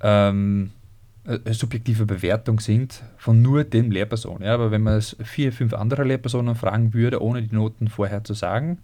ähm, 0.00 0.70
eine 1.24 1.54
subjektive 1.54 2.04
Bewertung 2.04 2.60
sind 2.60 3.02
von 3.16 3.40
nur 3.40 3.64
dem 3.64 3.90
Lehrperson. 3.90 4.42
Ja, 4.42 4.54
aber 4.54 4.70
wenn 4.70 4.82
man 4.82 4.94
es 4.94 5.16
vier, 5.22 5.52
fünf 5.52 5.72
andere 5.72 6.04
Lehrpersonen 6.04 6.56
fragen 6.56 6.92
würde, 6.92 7.22
ohne 7.22 7.42
die 7.42 7.54
Noten 7.54 7.88
vorher 7.88 8.24
zu 8.24 8.34
sagen, 8.34 8.78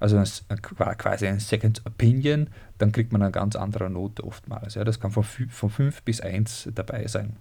also 0.00 0.20
quasi 0.62 1.26
ein 1.26 1.40
Second 1.40 1.82
Opinion, 1.86 2.48
dann 2.78 2.90
kriegt 2.90 3.12
man 3.12 3.22
eine 3.22 3.30
ganz 3.30 3.54
andere 3.54 3.90
Note 3.90 4.24
oftmals. 4.24 4.74
Ja, 4.74 4.82
das 4.82 4.98
kann 4.98 5.10
von 5.10 5.22
5 5.22 6.02
bis 6.02 6.22
1 6.22 6.70
dabei 6.74 7.06
sein. 7.06 7.36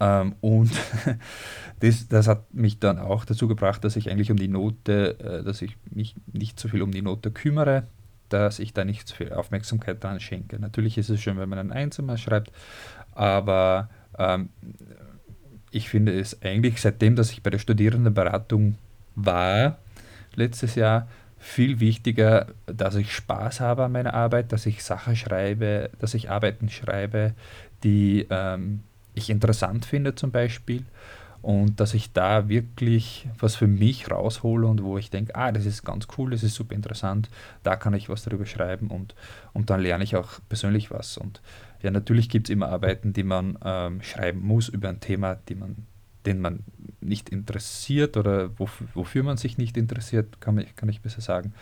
Ähm, 0.00 0.34
und 0.40 0.70
das, 1.80 2.08
das 2.08 2.28
hat 2.28 2.52
mich 2.54 2.78
dann 2.78 2.98
auch 2.98 3.24
dazu 3.24 3.48
gebracht, 3.48 3.84
dass 3.84 3.96
ich 3.96 4.10
eigentlich 4.10 4.30
um 4.30 4.36
die 4.36 4.48
Note, 4.48 5.18
äh, 5.20 5.44
dass 5.44 5.62
ich 5.62 5.76
mich 5.90 6.14
nicht 6.32 6.58
so 6.60 6.68
viel 6.68 6.82
um 6.82 6.92
die 6.92 7.02
Note 7.02 7.30
kümmere, 7.30 7.84
dass 8.28 8.58
ich 8.58 8.72
da 8.72 8.84
nicht 8.84 9.08
so 9.08 9.14
viel 9.14 9.32
Aufmerksamkeit 9.32 10.02
dran 10.02 10.20
schenke. 10.20 10.58
Natürlich 10.58 10.98
ist 10.98 11.08
es 11.08 11.20
schön, 11.20 11.38
wenn 11.38 11.48
man 11.48 11.58
ein 11.58 11.72
Einzelner 11.72 12.18
schreibt, 12.18 12.52
aber 13.12 13.88
ähm, 14.18 14.50
ich 15.70 15.88
finde 15.88 16.18
es 16.18 16.42
eigentlich 16.42 16.80
seitdem, 16.80 17.16
dass 17.16 17.30
ich 17.30 17.42
bei 17.42 17.50
der 17.50 17.58
Studierendenberatung 17.58 18.76
war, 19.14 19.78
letztes 20.34 20.74
Jahr, 20.74 21.08
viel 21.38 21.78
wichtiger, 21.78 22.48
dass 22.66 22.96
ich 22.96 23.12
Spaß 23.12 23.60
habe 23.60 23.84
an 23.84 23.92
meiner 23.92 24.14
Arbeit, 24.14 24.52
dass 24.52 24.66
ich 24.66 24.82
Sachen 24.82 25.14
schreibe, 25.14 25.90
dass 26.00 26.14
ich 26.14 26.30
Arbeiten 26.30 26.68
schreibe, 26.68 27.34
die 27.84 28.26
ähm, 28.28 28.80
ich 29.18 29.30
interessant 29.30 29.84
finde 29.84 30.14
zum 30.14 30.30
Beispiel 30.30 30.84
und 31.42 31.78
dass 31.78 31.94
ich 31.94 32.12
da 32.12 32.48
wirklich 32.48 33.28
was 33.38 33.54
für 33.54 33.68
mich 33.68 34.10
raushole 34.10 34.66
und 34.66 34.82
wo 34.82 34.98
ich 34.98 35.10
denke, 35.10 35.34
ah, 35.36 35.52
das 35.52 35.66
ist 35.66 35.84
ganz 35.84 36.08
cool, 36.16 36.30
das 36.30 36.42
ist 36.42 36.54
super 36.54 36.74
interessant, 36.74 37.30
da 37.62 37.76
kann 37.76 37.94
ich 37.94 38.08
was 38.08 38.24
darüber 38.24 38.46
schreiben 38.46 38.88
und, 38.88 39.14
und 39.52 39.70
dann 39.70 39.80
lerne 39.80 40.04
ich 40.04 40.16
auch 40.16 40.40
persönlich 40.48 40.90
was. 40.90 41.16
Und 41.16 41.40
ja, 41.82 41.90
natürlich 41.90 42.28
gibt 42.28 42.48
es 42.48 42.52
immer 42.52 42.68
Arbeiten, 42.68 43.12
die 43.12 43.22
man 43.22 43.56
ähm, 43.64 44.02
schreiben 44.02 44.40
muss 44.40 44.68
über 44.68 44.88
ein 44.88 45.00
Thema, 45.00 45.36
die 45.48 45.54
man, 45.54 45.76
den 46.26 46.40
man 46.40 46.64
nicht 47.00 47.28
interessiert 47.28 48.16
oder 48.16 48.58
wof 48.58 48.82
wofür 48.94 49.22
man 49.22 49.36
sich 49.36 49.58
nicht 49.58 49.76
interessiert, 49.76 50.40
kann, 50.40 50.58
ich, 50.58 50.74
kann 50.74 50.88
ich 50.88 51.00
besser 51.00 51.20
sagen. 51.20 51.54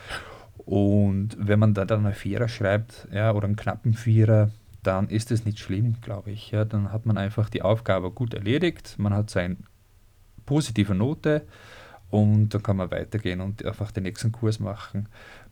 Und 0.65 1.37
wenn 1.39 1.59
man 1.59 1.75
da 1.75 1.85
dann 1.85 2.07
eine 2.07 2.15
Vierer 2.15 2.49
schreibt, 2.49 3.07
ja, 3.13 3.33
oder 3.33 3.47
einen 3.47 3.57
knappen 3.57 3.93
Vierer, 3.93 4.51
dann 4.87 5.09
ist 5.09 5.31
es 5.31 5.45
nicht 5.45 5.59
schlimm, 5.59 5.97
glaube 6.01 6.31
ich. 6.31 6.51
Ja, 6.51 6.65
dann 6.65 6.93
hat 6.93 7.07
man 7.07 7.19
einfach 7.19 7.51
die 7.51 7.63
Aufgabe 7.63 8.11
gut 8.11 8.35
erledigt, 8.35 8.95
man 8.99 9.13
hat 9.13 9.31
seine 9.31 9.57
positive 10.45 10.95
Note 10.95 11.43
und 12.11 12.51
dann 12.51 12.63
kann 12.63 12.77
man 12.77 12.91
weitergehen 12.91 13.41
und 13.41 13.65
einfach 13.65 13.91
den 13.91 14.05
nächsten 14.05 14.33
Kurs 14.33 14.61
machen 14.61 15.09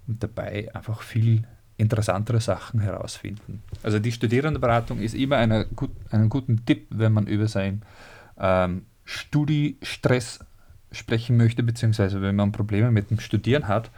und 0.06 0.22
dabei 0.22 0.74
einfach 0.74 1.02
viel 1.02 1.42
interessantere 1.76 2.40
Sachen 2.40 2.80
herausfinden. 2.80 3.62
Also 3.82 3.98
die 3.98 4.12
Studierendenberatung 4.12 5.00
ist 5.00 5.14
immer 5.14 5.36
eine, 5.36 5.66
einen 6.10 6.28
guten 6.28 6.64
Tipp, 6.64 6.86
wenn 6.90 7.12
man 7.12 7.26
über 7.26 7.48
seinen 7.48 7.82
ähm, 8.38 8.86
Studiestress 9.04 10.40
sprechen 10.92 11.36
möchte, 11.36 11.64
beziehungsweise 11.64 12.22
wenn 12.22 12.36
man 12.36 12.52
Probleme 12.52 12.92
mit 12.92 13.10
dem 13.10 13.18
Studieren 13.18 13.66
hat, 13.66 13.90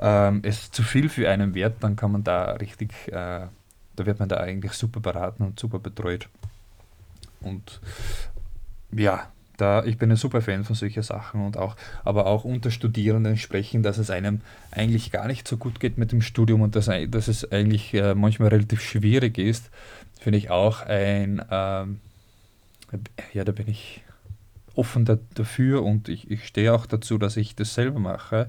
ähm, 0.00 0.40
es 0.42 0.70
zu 0.70 0.82
viel 0.82 1.10
für 1.10 1.28
einen 1.28 1.54
wert, 1.54 1.76
dann 1.80 1.96
kann 1.96 2.12
man 2.12 2.24
da 2.24 2.52
richtig 2.52 2.92
äh, 3.12 3.48
da 3.98 4.06
wird 4.06 4.20
man 4.20 4.28
da 4.28 4.38
eigentlich 4.38 4.72
super 4.72 5.00
beraten 5.00 5.42
und 5.42 5.58
super 5.58 5.78
betreut. 5.78 6.28
Und 7.40 7.80
ja, 8.92 9.28
da, 9.58 9.84
ich 9.84 9.98
bin 9.98 10.10
ein 10.10 10.16
super 10.16 10.40
Fan 10.40 10.64
von 10.64 10.76
solchen 10.76 11.02
Sachen 11.02 11.44
und 11.44 11.56
auch, 11.56 11.76
aber 12.04 12.26
auch 12.26 12.44
unter 12.44 12.70
Studierenden 12.70 13.36
sprechen, 13.36 13.82
dass 13.82 13.98
es 13.98 14.08
einem 14.08 14.40
eigentlich 14.70 15.10
gar 15.10 15.26
nicht 15.26 15.48
so 15.48 15.56
gut 15.56 15.80
geht 15.80 15.98
mit 15.98 16.12
dem 16.12 16.22
Studium 16.22 16.62
und 16.62 16.76
dass, 16.76 16.88
dass 17.08 17.28
es 17.28 17.50
eigentlich 17.50 17.92
äh, 17.94 18.14
manchmal 18.14 18.50
relativ 18.50 18.80
schwierig 18.80 19.36
ist, 19.36 19.70
finde 20.20 20.38
ich 20.38 20.50
auch 20.50 20.82
ein, 20.82 21.42
ähm, 21.50 22.00
ja, 23.32 23.44
da 23.44 23.52
bin 23.52 23.68
ich 23.68 24.02
offen 24.76 25.04
da, 25.04 25.18
dafür 25.34 25.82
und 25.84 26.08
ich, 26.08 26.30
ich 26.30 26.46
stehe 26.46 26.72
auch 26.72 26.86
dazu, 26.86 27.18
dass 27.18 27.36
ich 27.36 27.56
das 27.56 27.74
selber 27.74 27.98
mache, 27.98 28.48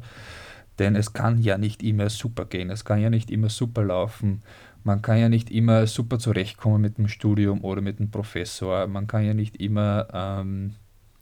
denn 0.77 0.95
es 0.95 1.13
kann 1.13 1.41
ja 1.41 1.57
nicht 1.57 1.81
immer 1.81 2.09
super 2.09 2.45
gehen, 2.45 2.69
es 2.69 2.85
kann 2.85 3.01
ja 3.01 3.09
nicht 3.09 3.31
immer 3.31 3.49
super 3.49 3.83
laufen 3.83 4.43
man 4.89 5.03
kann 5.03 5.19
ja 5.19 5.29
nicht 5.29 5.51
immer 5.51 5.85
super 5.85 6.17
zurechtkommen 6.17 6.81
mit 6.81 6.97
dem 6.97 7.07
Studium 7.07 7.63
oder 7.63 7.79
mit 7.79 7.99
dem 7.99 8.09
Professor. 8.09 8.87
Man 8.87 9.05
kann 9.05 9.23
ja 9.23 9.35
nicht 9.35 9.57
immer 9.57 10.07
ähm, 10.11 10.73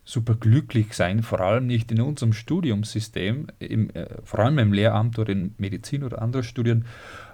super 0.05 0.35
glücklich 0.35 0.93
sein, 0.93 1.21
vor 1.21 1.41
allem 1.41 1.67
nicht 1.67 1.91
in 1.91 1.99
unserem 1.99 2.31
Studiumssystem, 2.31 3.47
im, 3.59 3.89
äh, 3.89 4.05
vor 4.23 4.39
allem 4.39 4.57
im 4.59 4.71
Lehramt 4.71 5.19
oder 5.19 5.33
in 5.33 5.53
Medizin 5.57 6.05
oder 6.05 6.21
anderen 6.21 6.45
Studien, 6.45 6.85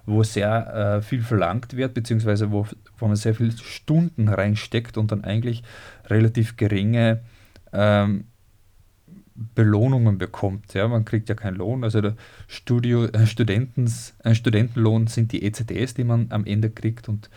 wo 0.08 0.24
sehr 0.24 0.74
äh, 0.74 1.02
viel 1.04 1.22
verlangt 1.22 1.78
wird, 1.78 1.94
beziehungsweise 1.94 2.52
wo, 2.52 2.66
wo 2.98 3.06
man 3.06 3.16
sehr 3.16 3.36
viele 3.36 3.52
Stunden 3.52 4.28
reinsteckt 4.28 4.98
und 4.98 5.12
dann 5.12 5.24
eigentlich 5.24 5.62
relativ 6.08 6.58
geringe 6.58 7.22
ähm, 7.74 8.26
Belohnungen 9.36 10.18
bekommt. 10.18 10.74
Ja, 10.74 10.88
man 10.88 11.06
kriegt 11.06 11.30
ja 11.30 11.36
keinen 11.36 11.56
Lohn. 11.56 11.84
Also 11.84 12.02
der 12.02 12.16
Studio, 12.48 13.06
äh, 13.06 13.26
Studentens, 13.26 14.14
ein 14.24 14.36
Studentenlohn 14.36 15.08
sind 15.08 15.32
die 15.32 15.44
ECTS, 15.44 15.96
die 15.96 16.04
man 16.04 16.28
am 16.30 16.46
Ende 16.46 16.70
kriegt 16.70 17.10
und 17.10 17.30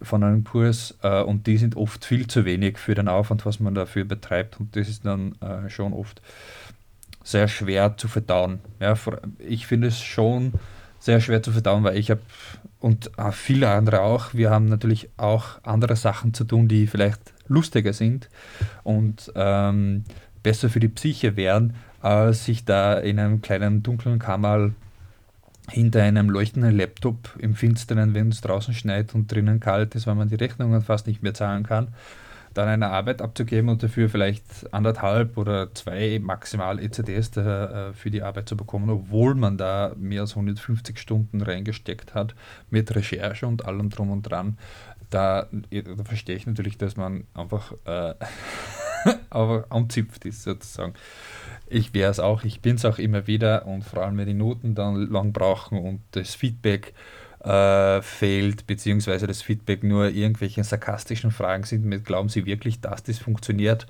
von 0.00 0.22
einem 0.24 0.44
Kurs 0.44 0.96
äh, 1.02 1.22
und 1.22 1.46
die 1.46 1.58
sind 1.58 1.76
oft 1.76 2.04
viel 2.04 2.26
zu 2.26 2.44
wenig 2.44 2.78
für 2.78 2.94
den 2.94 3.08
Aufwand, 3.08 3.46
was 3.46 3.60
man 3.60 3.74
dafür 3.74 4.04
betreibt 4.04 4.58
und 4.58 4.74
das 4.76 4.88
ist 4.88 5.04
dann 5.04 5.36
äh, 5.40 5.68
schon 5.70 5.92
oft 5.92 6.20
sehr 7.22 7.46
schwer 7.48 7.96
zu 7.96 8.08
verdauen. 8.08 8.58
Ja, 8.80 8.96
ich 9.38 9.66
finde 9.66 9.88
es 9.88 10.00
schon 10.00 10.52
sehr 10.98 11.20
schwer 11.20 11.42
zu 11.42 11.52
verdauen, 11.52 11.84
weil 11.84 11.96
ich 11.96 12.10
habe 12.10 12.20
und 12.80 13.16
äh, 13.16 13.30
viele 13.30 13.70
andere 13.70 14.00
auch. 14.00 14.34
Wir 14.34 14.50
haben 14.50 14.66
natürlich 14.66 15.08
auch 15.16 15.60
andere 15.62 15.94
Sachen 15.94 16.34
zu 16.34 16.44
tun, 16.44 16.66
die 16.66 16.86
vielleicht 16.88 17.32
lustiger 17.46 17.92
sind 17.92 18.28
und 18.82 19.32
ähm, 19.36 20.04
besser 20.42 20.68
für 20.68 20.80
die 20.80 20.88
Psyche 20.88 21.36
wären, 21.36 21.74
als 22.00 22.44
sich 22.44 22.64
da 22.64 22.94
in 22.94 23.18
einem 23.18 23.42
kleinen 23.42 23.82
dunklen 23.82 24.18
Kammer 24.18 24.72
hinter 25.70 26.02
einem 26.02 26.28
leuchtenden 26.28 26.76
Laptop 26.76 27.36
im 27.38 27.54
Finsteren, 27.54 28.14
wenn 28.14 28.28
es 28.28 28.40
draußen 28.40 28.74
schneit 28.74 29.14
und 29.14 29.30
drinnen 29.30 29.60
kalt 29.60 29.94
ist, 29.94 30.06
weil 30.06 30.16
man 30.16 30.28
die 30.28 30.34
Rechnungen 30.34 30.82
fast 30.82 31.06
nicht 31.06 31.22
mehr 31.22 31.34
zahlen 31.34 31.62
kann, 31.62 31.88
dann 32.54 32.68
eine 32.68 32.90
Arbeit 32.90 33.22
abzugeben 33.22 33.70
und 33.70 33.82
dafür 33.82 34.08
vielleicht 34.08 34.72
anderthalb 34.72 35.36
oder 35.36 35.72
zwei 35.74 36.20
maximal 36.22 36.78
ECDs 36.78 37.30
da, 37.30 37.90
äh, 37.90 37.92
für 37.92 38.10
die 38.10 38.22
Arbeit 38.22 38.48
zu 38.48 38.56
bekommen, 38.56 38.90
obwohl 38.90 39.34
man 39.34 39.56
da 39.56 39.92
mehr 39.96 40.22
als 40.22 40.32
150 40.32 40.98
Stunden 40.98 41.40
reingesteckt 41.40 42.14
hat 42.14 42.34
mit 42.70 42.94
Recherche 42.94 43.46
und 43.46 43.64
allem 43.64 43.90
drum 43.90 44.10
und 44.10 44.22
dran. 44.22 44.58
Da, 45.10 45.46
da 45.70 46.04
verstehe 46.04 46.36
ich 46.36 46.46
natürlich, 46.46 46.78
dass 46.78 46.96
man 46.96 47.24
einfach, 47.34 47.72
äh, 47.84 48.14
einfach 49.30 49.70
anzipft 49.70 50.24
ist 50.24 50.42
sozusagen. 50.42 50.94
Ich 51.66 51.94
wäre 51.94 52.10
es 52.10 52.20
auch, 52.20 52.44
ich 52.44 52.60
bin 52.60 52.76
es 52.76 52.84
auch 52.84 52.98
immer 52.98 53.26
wieder 53.26 53.66
und 53.66 53.82
vor 53.82 54.02
allem, 54.02 54.18
wenn 54.18 54.26
die 54.26 54.34
Noten 54.34 54.74
dann 54.74 55.08
lang 55.10 55.32
brauchen 55.32 55.78
und 55.78 56.00
das 56.12 56.34
Feedback 56.34 56.92
äh, 57.44 58.02
fehlt, 58.02 58.66
beziehungsweise 58.66 59.26
das 59.26 59.42
Feedback 59.42 59.82
nur 59.82 60.08
irgendwelche 60.08 60.62
sarkastischen 60.64 61.30
Fragen 61.30 61.64
sind 61.64 61.84
mit, 61.84 62.04
glauben 62.04 62.28
Sie 62.28 62.46
wirklich, 62.46 62.80
dass 62.80 63.02
das 63.02 63.18
funktioniert, 63.18 63.86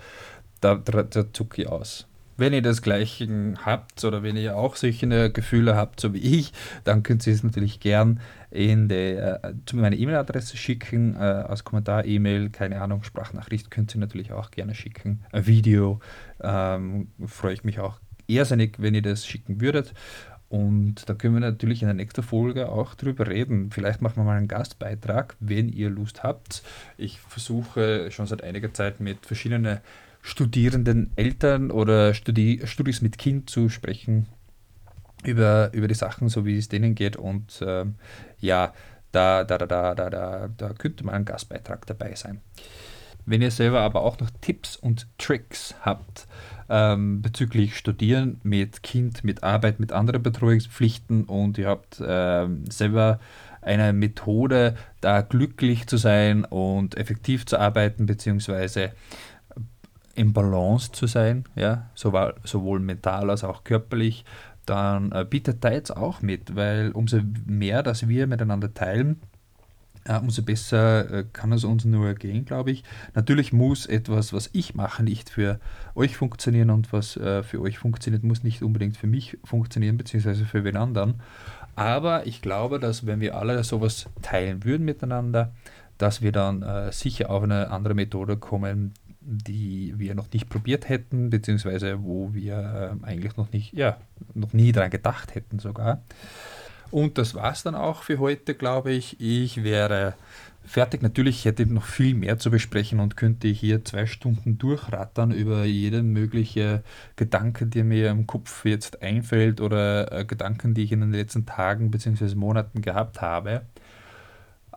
da, 0.61 0.76
da, 0.76 1.02
da 1.02 1.33
zucke 1.33 1.62
ich 1.62 1.69
aus. 1.69 2.07
Wenn 2.42 2.54
ihr 2.54 2.62
das 2.62 2.82
Gleiche 2.82 3.54
habt 3.64 4.02
oder 4.02 4.25
wenn 4.25 4.37
ihr 4.37 4.56
auch 4.56 4.75
solche 4.75 5.30
Gefühle 5.30 5.76
habt, 5.76 6.00
so 6.00 6.12
wie 6.12 6.18
ich, 6.18 6.52
dann 6.82 7.04
könnt 7.04 7.25
ihr 7.25 7.32
es 7.32 7.44
natürlich 7.44 7.78
gern 7.78 8.18
in 8.50 8.88
die, 8.88 9.14
äh, 9.14 9.54
zu 9.64 9.76
meiner 9.76 9.94
E-Mail-Adresse 9.94 10.56
schicken, 10.56 11.14
äh, 11.14 11.20
als 11.20 11.62
Kommentar-E-Mail, 11.62 12.50
keine 12.50 12.80
Ahnung, 12.80 13.04
Sprachnachricht 13.04 13.70
könnt 13.70 13.94
ihr 13.94 14.00
natürlich 14.00 14.32
auch 14.32 14.50
gerne 14.50 14.75
schicken. 14.75 15.22
Ein 15.30 15.46
Video 15.46 16.00
ähm, 16.40 17.12
freue 17.26 17.52
ich 17.52 17.62
mich 17.62 17.78
auch 17.78 18.00
irrsinnig, 18.26 18.75
wenn 18.78 18.96
ihr 18.96 19.02
das 19.02 19.25
schicken 19.25 19.61
würdet. 19.61 19.94
Und 20.49 21.08
da 21.08 21.14
können 21.14 21.34
wir 21.34 21.40
natürlich 21.40 21.82
in 21.82 21.87
der 21.87 21.94
nächsten 21.94 22.25
Folge 22.25 22.70
auch 22.70 22.96
drüber 22.96 23.28
reden. 23.28 23.70
Vielleicht 23.70 24.02
machen 24.02 24.16
wir 24.16 24.25
mal 24.25 24.37
einen 24.37 24.49
Gastbeitrag, 24.49 25.37
wenn 25.38 25.68
ihr 25.68 25.90
Lust 25.90 26.25
habt. 26.25 26.64
Ich 26.99 27.20
versuche 27.20 28.11
schon 28.11 28.26
seit 28.26 28.42
einiger 28.42 28.75
Zeit 28.75 28.99
mit 28.99 29.26
verschiedenen 29.26 29.78
Studierenden, 30.23 31.11
Eltern 31.17 31.71
oder 31.71 32.14
Studi 32.14 32.62
Studis 32.64 33.02
mit 33.02 33.19
Kind 33.19 33.50
zu 33.50 33.69
sprechen 33.69 34.29
über, 35.25 35.71
über 35.73 35.88
die 35.88 35.95
Sachen, 35.95 36.29
so 36.29 36.47
wie 36.47 36.57
es 36.57 36.69
denen 36.69 36.95
geht. 36.95 37.17
Und 37.17 37.62
ähm, 37.67 37.97
ja, 38.38 38.73
da, 39.11 39.45
da, 39.45 39.59
da, 39.59 39.95
da, 39.95 39.95
da, 39.95 40.49
da, 40.57 40.73
könnte 40.75 41.05
mal 41.05 41.12
ein 41.12 41.25
Gastbeitrag 41.25 41.87
dabei 41.87 42.14
sein. 42.14 42.41
Wenn 43.26 43.43
ihr 43.43 43.50
selber 43.50 43.81
aber 43.81 44.02
auch 44.02 44.19
noch 44.19 44.31
Tipps 44.41 44.76
und 44.76 45.07
Tricks 45.19 45.75
habt, 45.83 46.26
ähm, 46.69 47.23
bezüglich 47.23 47.76
Studieren 47.76 48.41
mit 48.43 48.83
Kind, 48.83 49.23
mit 49.23 49.43
Arbeit, 49.43 49.79
mit 49.79 49.93
anderen 49.93 50.23
Betreuungspflichten 50.23 51.25
und 51.25 51.59
ihr 51.59 51.69
habt 51.69 52.02
ähm, 52.05 52.64
selber 52.71 53.21
eine 53.61 53.93
Methode, 53.93 54.75
da 55.00 55.21
glücklich 55.21 55.87
zu 55.87 55.97
sein 55.99 56.45
und 56.45 56.97
effektiv 56.97 57.47
zu 57.47 57.61
arbeiten, 57.61 58.07
beziehungsweise 58.07 58.91
im 60.14 60.33
Balance 60.33 60.92
zu 60.92 61.07
sein, 61.07 61.45
ja, 61.54 61.90
sowohl, 61.95 62.35
sowohl 62.45 62.81
mental 62.81 63.31
als 63.31 63.45
auch 63.45 63.64
körperlich, 63.64 64.25
dann 64.66 65.12
äh, 65.12 65.26
bietet 65.28 65.64
da 65.64 65.73
jetzt 65.73 65.97
auch 65.97 66.23
mit, 66.23 66.54
weil 66.54 66.92
umso 66.92 67.21
mehr, 67.47 67.83
dass 67.83 68.09
wir 68.09 68.26
miteinander 68.26 68.73
teilen, 68.73 69.21
äh, 70.04 70.19
umso 70.19 70.42
besser 70.42 71.11
äh, 71.11 71.25
kann 71.33 71.52
es 71.52 71.64
uns 71.64 71.85
nur 71.85 72.14
gehen, 72.14 72.45
glaube 72.45 72.73
ich. 72.73 72.83
Natürlich 73.14 73.52
muss 73.52 73.87
etwas, 73.87 74.33
was 74.33 74.50
ich 74.52 74.75
mache, 74.75 75.02
nicht 75.02 75.31
für 75.31 75.61
euch 75.95 76.16
funktionieren 76.16 76.71
und 76.71 76.93
was 76.93 77.17
äh, 77.17 77.43
für 77.43 77.60
euch 77.60 77.78
funktioniert, 77.78 78.25
muss 78.25 78.43
nicht 78.43 78.63
unbedingt 78.63 78.97
für 78.97 79.06
mich 79.06 79.39
funktionieren, 79.45 79.97
beziehungsweise 79.97 80.45
für 80.45 80.65
wen 80.65 80.76
anderen. 80.76 81.21
Aber 81.76 82.26
ich 82.26 82.43
glaube, 82.43 82.80
dass 82.80 83.06
wenn 83.06 83.21
wir 83.21 83.36
alle 83.36 83.63
sowas 83.65 84.06
teilen 84.23 84.65
würden 84.65 84.84
miteinander, 84.84 85.52
dass 85.99 86.21
wir 86.21 86.32
dann 86.32 86.91
sicher 86.91 87.30
auf 87.30 87.45
eine 87.45 87.71
andere 87.71 87.95
Methode 87.95 88.36
kommen, 88.36 88.93
die 89.25 89.95
wir 89.97 90.15
noch 90.15 90.30
nicht 90.32 90.49
probiert 90.49 90.89
hätten, 90.89 91.30
beziehungsweise 91.30 92.02
wo 92.02 92.32
wir 92.32 92.99
äh, 93.02 93.06
eigentlich 93.06 93.37
noch 93.37 93.52
nicht, 93.52 93.73
ja, 93.73 93.99
noch 94.35 94.52
nie 94.52 94.73
daran 94.73 94.91
gedacht 94.91 95.35
hätten 95.35 95.58
sogar. 95.58 96.02
Und 96.91 97.17
das 97.17 97.35
war 97.35 97.52
es 97.52 97.63
dann 97.63 97.75
auch 97.75 98.02
für 98.02 98.19
heute, 98.19 98.54
glaube 98.54 98.93
ich. 98.93 99.19
Ich 99.19 99.65
wäre 99.65 100.15
fertig. 100.65 101.02
Natürlich 101.02 101.45
hätte 101.45 101.63
ich 101.63 101.71
noch 101.71 101.85
viel 101.85 102.15
mehr 102.15 102.39
zu 102.39 102.50
besprechen 102.50 103.00
und 103.00 103.17
könnte 103.17 103.49
hier 103.49 103.85
zwei 103.85 104.06
Stunden 104.06 104.58
durchrattern 104.58 105.32
über 105.32 105.65
jede 105.65 106.02
mögliche 106.02 106.82
Gedanke, 107.17 107.67
die 107.67 107.82
mir 107.82 108.11
im 108.11 108.26
Kopf 108.26 108.65
jetzt 108.65 109.02
einfällt 109.02 109.61
oder 109.61 110.13
äh, 110.13 110.25
Gedanken, 110.25 110.75
die 110.75 110.85
ich 110.85 110.93
in 110.93 111.00
den 111.00 111.13
letzten 111.13 111.47
Tagen 111.47 111.91
bzw. 111.91 112.35
Monaten 112.35 112.82
gehabt 112.82 113.21
habe. 113.21 113.63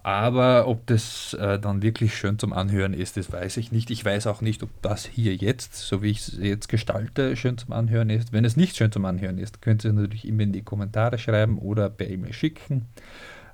Aber 0.05 0.67
ob 0.67 0.85
das 0.85 1.33
äh, 1.33 1.57
dann 1.57 1.81
wirklich 1.81 2.15
schön 2.15 2.37
zum 2.37 2.53
Anhören 2.53 2.93
ist, 2.93 3.17
das 3.17 3.31
weiß 3.31 3.57
ich 3.57 3.71
nicht. 3.71 3.89
Ich 3.89 4.05
weiß 4.05 4.27
auch 4.27 4.39
nicht, 4.39 4.61
ob 4.61 4.69
das 4.83 5.03
hier 5.03 5.35
jetzt, 5.35 5.73
so 5.77 6.03
wie 6.03 6.11
ich 6.11 6.19
es 6.19 6.37
jetzt 6.37 6.69
gestalte, 6.69 7.35
schön 7.35 7.57
zum 7.57 7.73
Anhören 7.73 8.11
ist. 8.11 8.31
Wenn 8.31 8.45
es 8.45 8.55
nicht 8.55 8.75
schön 8.75 8.91
zum 8.91 9.03
Anhören 9.05 9.39
ist, 9.39 9.63
könnt 9.63 9.83
ihr 9.83 9.91
natürlich 9.93 10.27
immer 10.27 10.43
in 10.43 10.51
die 10.51 10.61
Kommentare 10.61 11.17
schreiben 11.17 11.57
oder 11.57 11.89
per 11.89 12.07
E-Mail 12.07 12.33
schicken. 12.33 12.85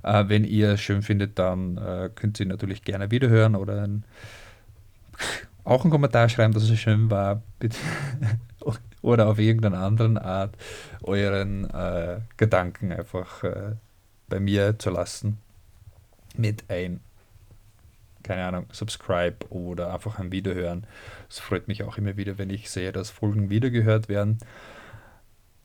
Äh, 0.04 0.26
wenn 0.28 0.44
ihr 0.44 0.72
es 0.72 0.82
schön 0.82 1.04
findet, 1.04 1.40
dann 1.40 1.78
äh, 1.78 2.10
könnt 2.14 2.38
ihr 2.42 2.48
natürlich 2.48 2.84
gerne 2.84 3.12
wiederhören 3.12 3.56
oder 3.56 3.84
ein, 3.84 4.04
auch 5.64 5.86
einen 5.86 5.92
Kommentar 5.92 6.28
schreiben, 6.28 6.54
dass 6.54 6.70
es 6.70 6.78
schön 6.78 7.10
war. 7.10 7.44
oder 9.02 9.28
auf 9.30 9.40
irgendeine 9.40 9.78
andere 9.78 10.22
Art 10.22 10.58
euren 11.02 11.70
äh, 11.70 12.20
Gedanken 12.36 12.92
einfach 12.92 13.42
äh, 13.46 13.76
bei 14.28 14.42
mir 14.42 14.78
zu 14.78 14.90
lassen 14.90 15.38
mit 16.38 16.70
ein, 16.70 17.02
keine 18.24 18.46
Ahnung, 18.46 18.66
Subscribe 18.72 19.38
oder 19.50 19.94
einfach 19.94 20.20
ein 20.20 20.32
Video 20.32 20.54
hören. 20.54 20.86
Es 21.30 21.40
freut 21.40 21.68
mich 21.68 21.84
auch 21.84 21.98
immer 21.98 22.18
wieder, 22.18 22.38
wenn 22.38 22.50
ich 22.50 22.70
sehe, 22.70 22.92
dass 22.92 23.10
Folgen 23.10 23.50
wiedergehört 23.50 24.10
werden. 24.10 24.40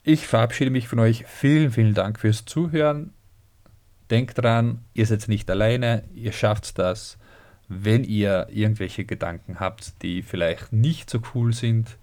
Ich 0.03 0.27
verabschiede 0.27 0.71
mich 0.71 0.89
von 0.89 1.01
euch. 1.01 1.27
Vielen, 1.27 1.73
vielen 1.73 1.95
Dank 1.95 2.21
fürs 2.21 2.45
Zuhören. 2.45 3.13
Denkt 4.11 4.39
dran, 4.39 4.85
ihr 4.95 5.05
seid 5.05 5.27
nicht 5.27 5.51
alleine, 5.51 6.05
ihr 6.15 6.33
schafft 6.33 6.79
das. 6.79 7.19
Wenn 7.69 8.05
ihr 8.05 8.47
irgendwelche 8.51 9.05
Gedanken 9.05 9.59
habt, 9.59 10.01
die 10.03 10.23
vielleicht 10.23 10.73
nicht 10.73 11.11
so 11.11 11.21
cool 11.35 11.53
sind, 11.53 11.97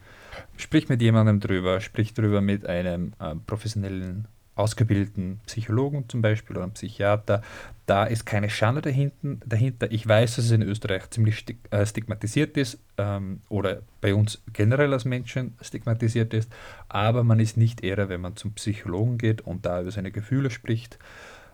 sprich 0.58 0.90
mit 0.90 1.02
jemandem 1.02 1.40
drüber, 1.40 1.80
sprich 1.80 2.14
drüber 2.14 2.42
mit 2.42 2.66
einem 2.66 3.14
äh, 3.20 3.36
professionellen 3.48 4.28
ausgebildeten 4.56 5.40
Psychologen 5.48 6.08
zum 6.08 6.22
Beispiel 6.22 6.56
oder 6.56 6.64
einem 6.64 6.74
Psychiater, 6.74 7.42
da 7.86 8.06
ist 8.06 8.26
keine 8.26 8.50
Schande 8.50 8.82
dahinten, 8.82 9.42
dahinter. 9.46 9.92
Ich 9.92 10.08
weiß, 10.08 10.36
dass 10.36 10.46
es 10.46 10.52
in 10.52 10.62
Österreich 10.62 11.10
ziemlich 11.10 11.44
äh, 11.72 11.86
stigmatisiert 11.86 12.56
ist 12.56 12.80
ähm, 12.98 13.42
oder 13.50 13.82
bei 14.00 14.14
uns 14.14 14.42
generell 14.54 14.94
als 14.94 15.06
Menschen 15.06 15.56
stigmatisiert 15.62 16.34
ist, 16.34 16.52
aber 16.88 17.24
man 17.24 17.40
ist 17.40 17.58
nicht 17.58 17.84
eher, 17.84 18.10
wenn 18.10 18.22
man 18.22 18.36
zum 18.36 18.54
Psychologen 18.54 19.18
geht 19.18 19.42
und 19.42 19.66
da 19.66 19.82
über 19.82 19.92
seine 19.92 20.12
Gefühle 20.12 20.50
spricht, 20.50 21.00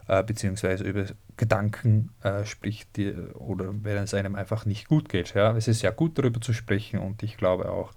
äh, 0.08 0.24
beziehungsweise 0.24 0.84
über 0.84 1.06
Gedanken 1.38 2.10
äh, 2.22 2.44
spricht 2.44 2.98
die, 2.98 3.14
oder 3.14 3.74
wenn 3.84 3.98
es 3.98 4.14
einem 4.14 4.36
einfach 4.36 4.66
nicht 4.66 4.88
gut 4.88 5.08
geht. 5.08 5.34
Ja? 5.34 5.56
Es 5.56 5.68
ist 5.68 5.82
ja 5.82 5.92
gut 5.92 6.18
darüber 6.18 6.42
zu 6.42 6.52
sprechen 6.52 7.00
und 7.00 7.24
ich 7.24 7.38
glaube 7.38 7.72
auch, 7.72 7.94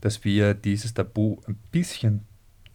dass 0.00 0.24
wir 0.24 0.54
dieses 0.54 0.94
Tabu 0.94 1.36
ein 1.46 1.58
bisschen 1.70 2.24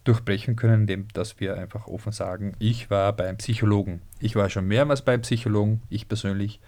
durchbrechen 0.04 0.56
können, 0.56 0.82
indem 0.82 1.08
dass 1.14 1.40
wir 1.40 1.58
einfach 1.58 1.88
offen 1.88 2.12
sagen, 2.12 2.56
ich 2.60 2.90
war 2.90 3.14
beim 3.14 3.38
Psychologen. 3.38 4.02
Ich 4.20 4.36
war 4.36 4.50
schon 4.50 4.68
mehrmals 4.68 5.02
beim 5.02 5.22
Psychologen, 5.22 5.82
ich 5.90 6.08
persönlich. 6.08 6.60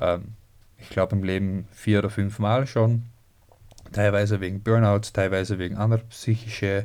Ähm, 0.00 0.34
ich 0.78 0.90
glaube 0.90 1.16
im 1.16 1.22
Leben 1.22 1.66
vier 1.72 2.00
oder 2.00 2.10
fünf 2.10 2.38
Mal 2.38 2.66
schon. 2.66 3.04
Teilweise 3.92 4.40
wegen 4.40 4.62
Burnouts, 4.62 5.12
teilweise 5.12 5.58
wegen 5.58 5.76
anderer 5.76 6.02
psychischer 6.10 6.84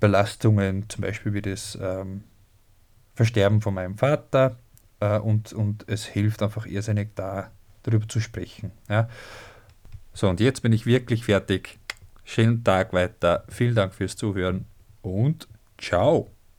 Belastungen, 0.00 0.88
zum 0.88 1.02
Beispiel 1.02 1.32
wie 1.32 1.42
das 1.42 1.78
ähm, 1.80 2.24
Versterben 3.14 3.60
von 3.60 3.74
meinem 3.74 3.96
Vater. 3.96 4.56
Äh, 5.00 5.18
und, 5.18 5.52
und 5.52 5.88
es 5.88 6.04
hilft 6.04 6.42
einfach 6.42 6.66
irrsinnig 6.66 7.10
da, 7.14 7.50
darüber 7.84 8.08
zu 8.08 8.20
sprechen. 8.20 8.72
Ja. 8.88 9.08
So, 10.12 10.28
und 10.28 10.40
jetzt 10.40 10.62
bin 10.62 10.72
ich 10.72 10.86
wirklich 10.86 11.24
fertig. 11.24 11.78
Schönen 12.24 12.64
Tag 12.64 12.92
weiter. 12.92 13.44
Vielen 13.48 13.74
Dank 13.74 13.94
fürs 13.94 14.16
Zuhören 14.16 14.66
und 15.06 15.48
ciao. 15.78 16.35